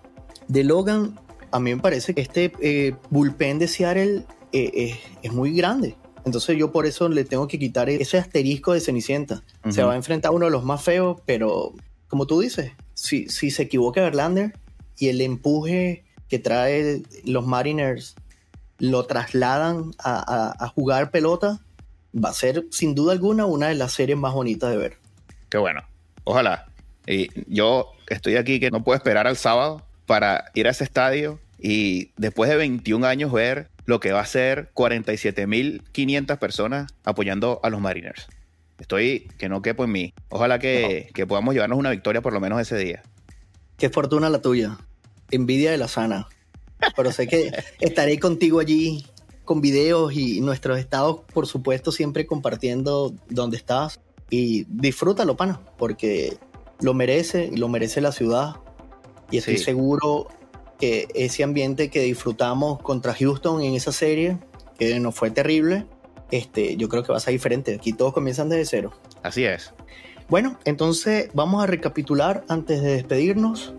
de 0.49 0.65
Logan, 0.65 1.21
a 1.51 1.61
mí 1.61 1.75
me 1.75 1.81
parece 1.81 2.15
que 2.15 2.21
este 2.21 2.53
eh, 2.61 2.95
bullpen 3.11 3.59
de 3.59 3.69
Seattle 3.69 4.25
eh, 4.53 4.71
eh, 4.75 5.01
es 5.23 5.33
muy 5.33 5.55
grande. 5.55 5.97
Entonces 6.25 6.57
yo 6.59 6.73
por 6.73 6.87
eso 6.87 7.09
le 7.09 7.25
tengo 7.25 7.49
que 7.49 7.59
quitar 7.59 7.89
ese 7.89 8.19
asterisco 8.19 8.73
de 8.73 8.81
Cenicienta. 8.81 9.43
Se 9.71 9.83
va 9.83 9.93
a 9.93 9.97
enfrentar 9.97 10.31
a 10.31 10.33
uno 10.33 10.47
de 10.47 10.51
los 10.53 10.65
más 10.65 10.83
feos, 10.83 11.21
pero 11.27 11.73
como 12.09 12.27
tú 12.27 12.41
dices, 12.41 12.73
si, 12.95 13.29
si 13.29 13.51
se 13.51 13.63
equivoca 13.65 14.01
Verlander 14.03 14.55
y 14.99 15.09
el 15.09 15.21
empuje 15.21 16.05
que 16.29 16.39
trae 16.39 17.03
los 17.25 17.47
Mariners 17.47 18.15
lo 18.79 19.07
trasladan 19.07 19.93
a, 19.99 20.19
a- 20.59 20.65
a 20.65 20.69
jugar 20.69 21.11
pelota, 21.11 21.61
va 22.15 22.31
a 22.31 22.35
ser 22.35 22.65
sin 22.71 22.95
duda 22.95 23.13
alguna 23.13 23.47
una 23.47 23.69
de 23.69 23.75
las 23.75 23.93
series 23.93 24.17
más 24.19 24.33
bonitas 24.35 24.71
de 24.71 24.77
ver. 24.77 24.97
Qué 25.49 25.59
bueno. 25.59 25.83
Ojalá. 26.25 26.67
Y 27.07 27.29
yo 27.47 27.93
estoy 28.09 28.37
aquí 28.37 28.61
que 28.61 28.71
no 28.71 28.85
puedo 28.85 28.97
esperar 28.97 29.27
al 29.27 29.37
sábado 29.37 29.83
para 30.07 30.45
ir 30.55 30.67
a 30.67 30.71
ese 30.71 30.85
estadio 30.85 31.39
y 31.59 32.13
después 32.17 32.51
de 32.51 32.57
21 32.57 33.07
años 33.07 33.33
ver 33.33 33.69
lo 33.87 34.01
que 34.01 34.13
va 34.13 34.21
a 34.21 34.27
ser 34.27 34.71
47.500 34.75 36.39
personas 36.39 36.93
apoyando 37.05 37.61
a 37.63 37.71
los 37.71 37.81
Mariners. 37.81 38.27
Estoy 38.79 39.29
que 39.39 39.49
no 39.49 39.63
quepo 39.63 39.85
en 39.85 39.93
mí. 39.93 40.15
Ojalá 40.29 40.59
que, 40.59 41.11
que 41.15 41.27
podamos 41.27 41.55
llevarnos 41.55 41.79
una 41.79 41.91
victoria 41.91 42.23
por 42.23 42.33
lo 42.33 42.41
menos 42.41 42.61
ese 42.61 42.77
día. 42.79 43.03
Qué 43.77 43.91
fortuna 43.91 44.31
la 44.31 44.41
tuya. 44.41 44.79
Envidia 45.31 45.71
de 45.71 45.79
la 45.79 45.89
sana. 45.89 46.29
Pero 46.97 47.13
sé 47.13 47.27
que 47.27 47.51
estaré 47.81 48.19
contigo 48.19 48.61
allí 48.61 49.05
con 49.45 49.61
videos 49.61 50.13
y 50.13 50.41
nuestros 50.41 50.79
estados, 50.79 51.21
por 51.33 51.47
supuesto, 51.47 51.91
siempre 51.91 52.27
compartiendo 52.27 53.15
dónde 53.29 53.57
estás. 53.57 54.01
Y 54.31 54.65
disfrútalo, 54.69 55.37
pana, 55.37 55.61
porque 55.79 56.37
lo 56.81 56.93
merece, 56.95 57.51
lo 57.57 57.69
merece 57.69 58.01
la 58.01 58.13
ciudad. 58.13 58.57
Y 59.31 59.39
estoy 59.39 59.59
Sí. 59.59 59.65
seguro 59.65 60.29
que 60.79 61.09
ese 61.15 61.43
ambiente 61.43 61.91
que 61.91 62.03
disfrutamos 62.03 62.81
contra 62.83 63.15
Houston 63.15 63.63
en 63.63 63.75
esa 63.75 63.91
serie, 63.91 64.39
que 64.79 65.01
nos 65.01 65.15
fue 65.15 65.31
terrible, 65.31 65.87
este, 66.31 66.77
yo 66.77 66.89
creo 66.89 67.03
que 67.03 67.13
va 67.13 67.19
a 67.19 67.21
ser 67.21 67.33
diferente. 67.33 67.75
Aquí 67.75 67.93
todos 67.93 68.13
comienzan 68.13 68.49
desde 68.49 68.65
cero. 68.65 68.93
Así 69.23 69.45
es. 69.45 69.73
Bueno, 70.29 70.59
entonces 70.65 71.31
vamos 71.33 71.63
a 71.63 71.67
recapitular 71.67 72.45
antes 72.49 72.83
de 72.83 72.93
despedirnos. 72.93 73.73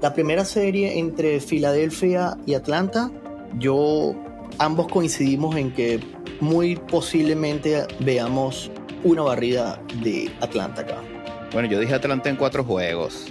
La 0.00 0.14
primera 0.14 0.46
serie 0.46 0.98
entre 0.98 1.40
Filadelfia 1.40 2.38
y 2.46 2.54
Atlanta, 2.54 3.10
yo 3.58 4.14
ambos 4.58 4.88
coincidimos 4.88 5.56
en 5.56 5.72
que 5.72 6.00
muy 6.40 6.76
posiblemente 6.76 7.86
veamos 7.98 8.70
una 9.04 9.22
barrida 9.22 9.82
de 10.02 10.30
Atlanta 10.40 10.82
acá. 10.82 10.96
Bueno, 11.52 11.68
yo 11.68 11.78
dije 11.78 11.94
Atlanta 11.94 12.30
en 12.30 12.36
cuatro 12.36 12.64
juegos. 12.64 13.26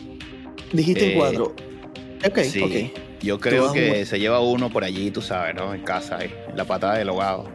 Dijiste 0.71 1.07
Eh, 1.07 1.11
en 1.13 1.17
cuatro. 1.17 1.55
Ok, 2.27 2.39
sí. 2.39 2.61
ok. 2.61 2.99
Yo 3.21 3.39
creo 3.39 3.73
que 3.73 4.05
se 4.05 4.19
lleva 4.19 4.39
uno 4.39 4.69
por 4.69 4.83
allí, 4.83 5.11
tú 5.11 5.21
sabes, 5.21 5.55
¿no? 5.55 5.73
En 5.73 5.81
casa, 5.81 6.17
ahí, 6.17 6.31
en 6.49 6.55
la 6.55 6.65
patada 6.65 6.97
del 6.97 7.09
ahogado. 7.09 7.49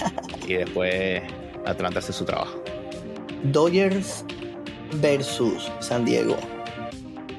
y 0.50 0.54
después 0.54 1.22
Atlanta 1.66 2.00
hace 2.00 2.12
su 2.12 2.24
trabajo. 2.24 2.62
Dodgers 3.44 4.24
versus 5.00 5.70
San 5.80 6.04
Diego. 6.04 6.36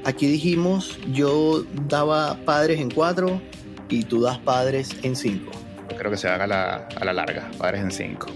Aquí 0.04 0.28
dijimos, 0.28 0.98
yo 1.12 1.64
daba 1.88 2.38
padres 2.46 2.80
en 2.80 2.90
cuatro 2.90 3.42
y 3.90 4.04
tú 4.04 4.22
das 4.22 4.40
padres 4.40 4.90
en 5.04 5.16
cinco. 5.16 5.52
Creo 5.98 6.10
que 6.10 6.18
se 6.18 6.28
haga 6.28 6.46
a 6.46 6.48
la, 6.48 6.88
a 6.96 7.06
la 7.06 7.14
larga, 7.14 7.52
padres 7.58 7.82
en 7.82 7.92
cinco. 7.92 8.28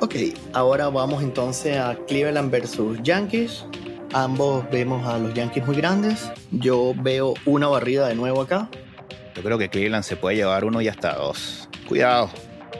Ok, 0.00 0.16
ahora 0.52 0.88
vamos 0.88 1.22
entonces 1.22 1.78
a 1.78 1.96
Cleveland 2.06 2.50
versus 2.50 2.98
Yankees. 3.02 3.64
Ambos 4.12 4.68
vemos 4.70 5.06
a 5.06 5.18
los 5.18 5.32
Yankees 5.32 5.66
muy 5.66 5.76
grandes. 5.76 6.30
Yo 6.50 6.92
veo 6.96 7.34
una 7.46 7.68
barrida 7.68 8.08
de 8.08 8.14
nuevo 8.14 8.42
acá. 8.42 8.68
Yo 9.34 9.42
creo 9.42 9.56
que 9.56 9.70
Cleveland 9.70 10.04
se 10.04 10.16
puede 10.16 10.36
llevar 10.36 10.64
uno 10.64 10.80
y 10.82 10.88
hasta 10.88 11.14
dos. 11.14 11.68
Cuidado. 11.88 12.28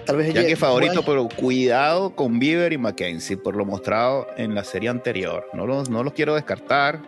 Tal 0.06 0.16
vez 0.16 0.26
Yankee 0.34 0.40
llegue- 0.50 0.56
favorito, 0.56 1.02
bueno, 1.02 1.28
pero 1.28 1.36
cuidado 1.40 2.14
con 2.14 2.38
Bieber 2.38 2.72
y 2.72 2.78
McKenzie 2.78 3.36
por 3.36 3.56
lo 3.56 3.64
mostrado 3.64 4.26
en 4.36 4.54
la 4.54 4.64
serie 4.64 4.88
anterior. 4.88 5.46
No 5.54 5.66
los, 5.66 5.88
no 5.90 6.02
los 6.02 6.12
quiero 6.12 6.34
descartar 6.34 7.00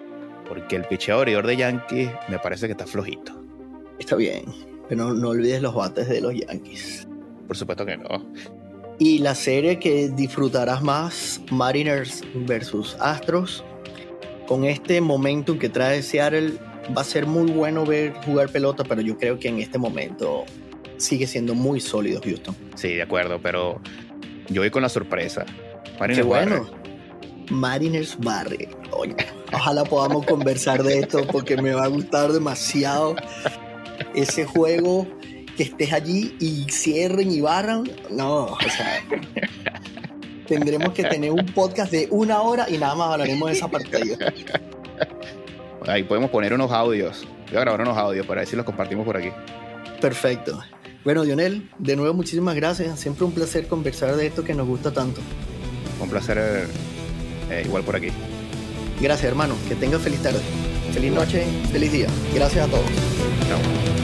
porque 0.48 0.76
el 0.76 0.84
picheo 0.84 1.18
abridor 1.18 1.46
de 1.46 1.56
Yankees 1.56 2.10
me 2.28 2.38
parece 2.38 2.66
que 2.66 2.72
está 2.72 2.86
flojito. 2.86 3.32
Está 3.98 4.16
bien, 4.16 4.44
pero 4.88 5.04
no, 5.06 5.14
no 5.14 5.28
olvides 5.30 5.60
los 5.62 5.74
bates 5.74 6.08
de 6.08 6.20
los 6.20 6.34
Yankees. 6.34 7.06
Por 7.46 7.56
supuesto 7.56 7.84
que 7.84 7.96
no. 7.96 8.08
Y 8.98 9.18
la 9.18 9.34
serie 9.34 9.78
que 9.78 10.08
disfrutarás 10.08 10.82
más, 10.82 11.40
Mariners 11.50 12.22
versus 12.46 12.96
Astros. 13.00 13.62
Con 14.46 14.64
este 14.64 15.00
momentum 15.00 15.58
que 15.58 15.68
trae 15.68 16.02
Seattle, 16.02 16.52
va 16.96 17.02
a 17.02 17.04
ser 17.04 17.26
muy 17.26 17.50
bueno 17.50 17.84
ver 17.84 18.14
jugar 18.24 18.48
pelota, 18.48 18.84
pero 18.84 19.00
yo 19.00 19.18
creo 19.18 19.38
que 19.38 19.48
en 19.48 19.58
este 19.58 19.76
momento 19.76 20.44
sigue 20.98 21.26
siendo 21.26 21.54
muy 21.54 21.80
sólido 21.80 22.20
Houston. 22.22 22.54
Sí, 22.74 22.94
de 22.94 23.02
acuerdo, 23.02 23.40
pero 23.40 23.80
yo 24.48 24.62
voy 24.62 24.70
con 24.70 24.82
la 24.82 24.88
sorpresa. 24.88 25.44
Qué 25.84 25.92
Mariners 25.98 26.26
bueno. 26.26 26.62
barre. 26.64 26.86
Mariners 27.50 28.18
Barre. 28.18 28.68
Oye, 28.92 29.14
ojalá 29.52 29.84
podamos 29.84 30.26
conversar 30.26 30.82
de 30.82 31.00
esto 31.00 31.26
porque 31.26 31.56
me 31.56 31.72
va 31.72 31.84
a 31.84 31.88
gustar 31.88 32.32
demasiado 32.32 33.16
ese 34.14 34.44
juego 34.44 35.06
que 35.56 35.64
estés 35.64 35.92
allí 35.92 36.36
y 36.40 36.66
cierren 36.70 37.30
y 37.30 37.40
barran. 37.40 37.90
No, 38.10 38.44
o 38.44 38.60
sea, 38.60 39.02
tendremos 40.46 40.92
que 40.92 41.04
tener 41.04 41.30
un 41.30 41.46
podcast 41.46 41.92
de 41.92 42.08
una 42.10 42.40
hora 42.42 42.66
y 42.68 42.78
nada 42.78 42.94
más 42.94 43.12
hablaremos 43.12 43.48
de 43.48 43.56
esa 43.56 43.68
partida. 43.68 44.16
Ahí 45.86 46.02
podemos 46.02 46.30
poner 46.30 46.52
unos 46.52 46.72
audios. 46.72 47.26
Voy 47.48 47.58
a 47.58 47.60
grabar 47.60 47.80
unos 47.80 47.96
audios 47.96 48.26
para 48.26 48.40
ver 48.40 48.48
si 48.48 48.56
los 48.56 48.64
compartimos 48.64 49.06
por 49.06 49.16
aquí. 49.16 49.30
Perfecto. 50.00 50.60
Bueno, 51.06 51.22
Lionel, 51.22 51.70
de 51.78 51.94
nuevo 51.94 52.14
muchísimas 52.14 52.56
gracias. 52.56 52.98
Siempre 52.98 53.24
un 53.24 53.30
placer 53.30 53.68
conversar 53.68 54.16
de 54.16 54.26
esto 54.26 54.42
que 54.42 54.54
nos 54.54 54.66
gusta 54.66 54.92
tanto. 54.92 55.20
Un 56.00 56.10
placer 56.10 56.68
eh, 57.48 57.62
igual 57.64 57.84
por 57.84 57.94
aquí. 57.94 58.08
Gracias, 59.00 59.28
hermano. 59.28 59.54
Que 59.68 59.76
tengas 59.76 60.02
feliz 60.02 60.20
tarde. 60.20 60.40
Feliz 60.92 61.12
noche, 61.12 61.44
feliz 61.70 61.92
día. 61.92 62.08
Gracias 62.34 62.66
a 62.66 62.68
todos. 62.68 62.90
Chao. 63.46 63.95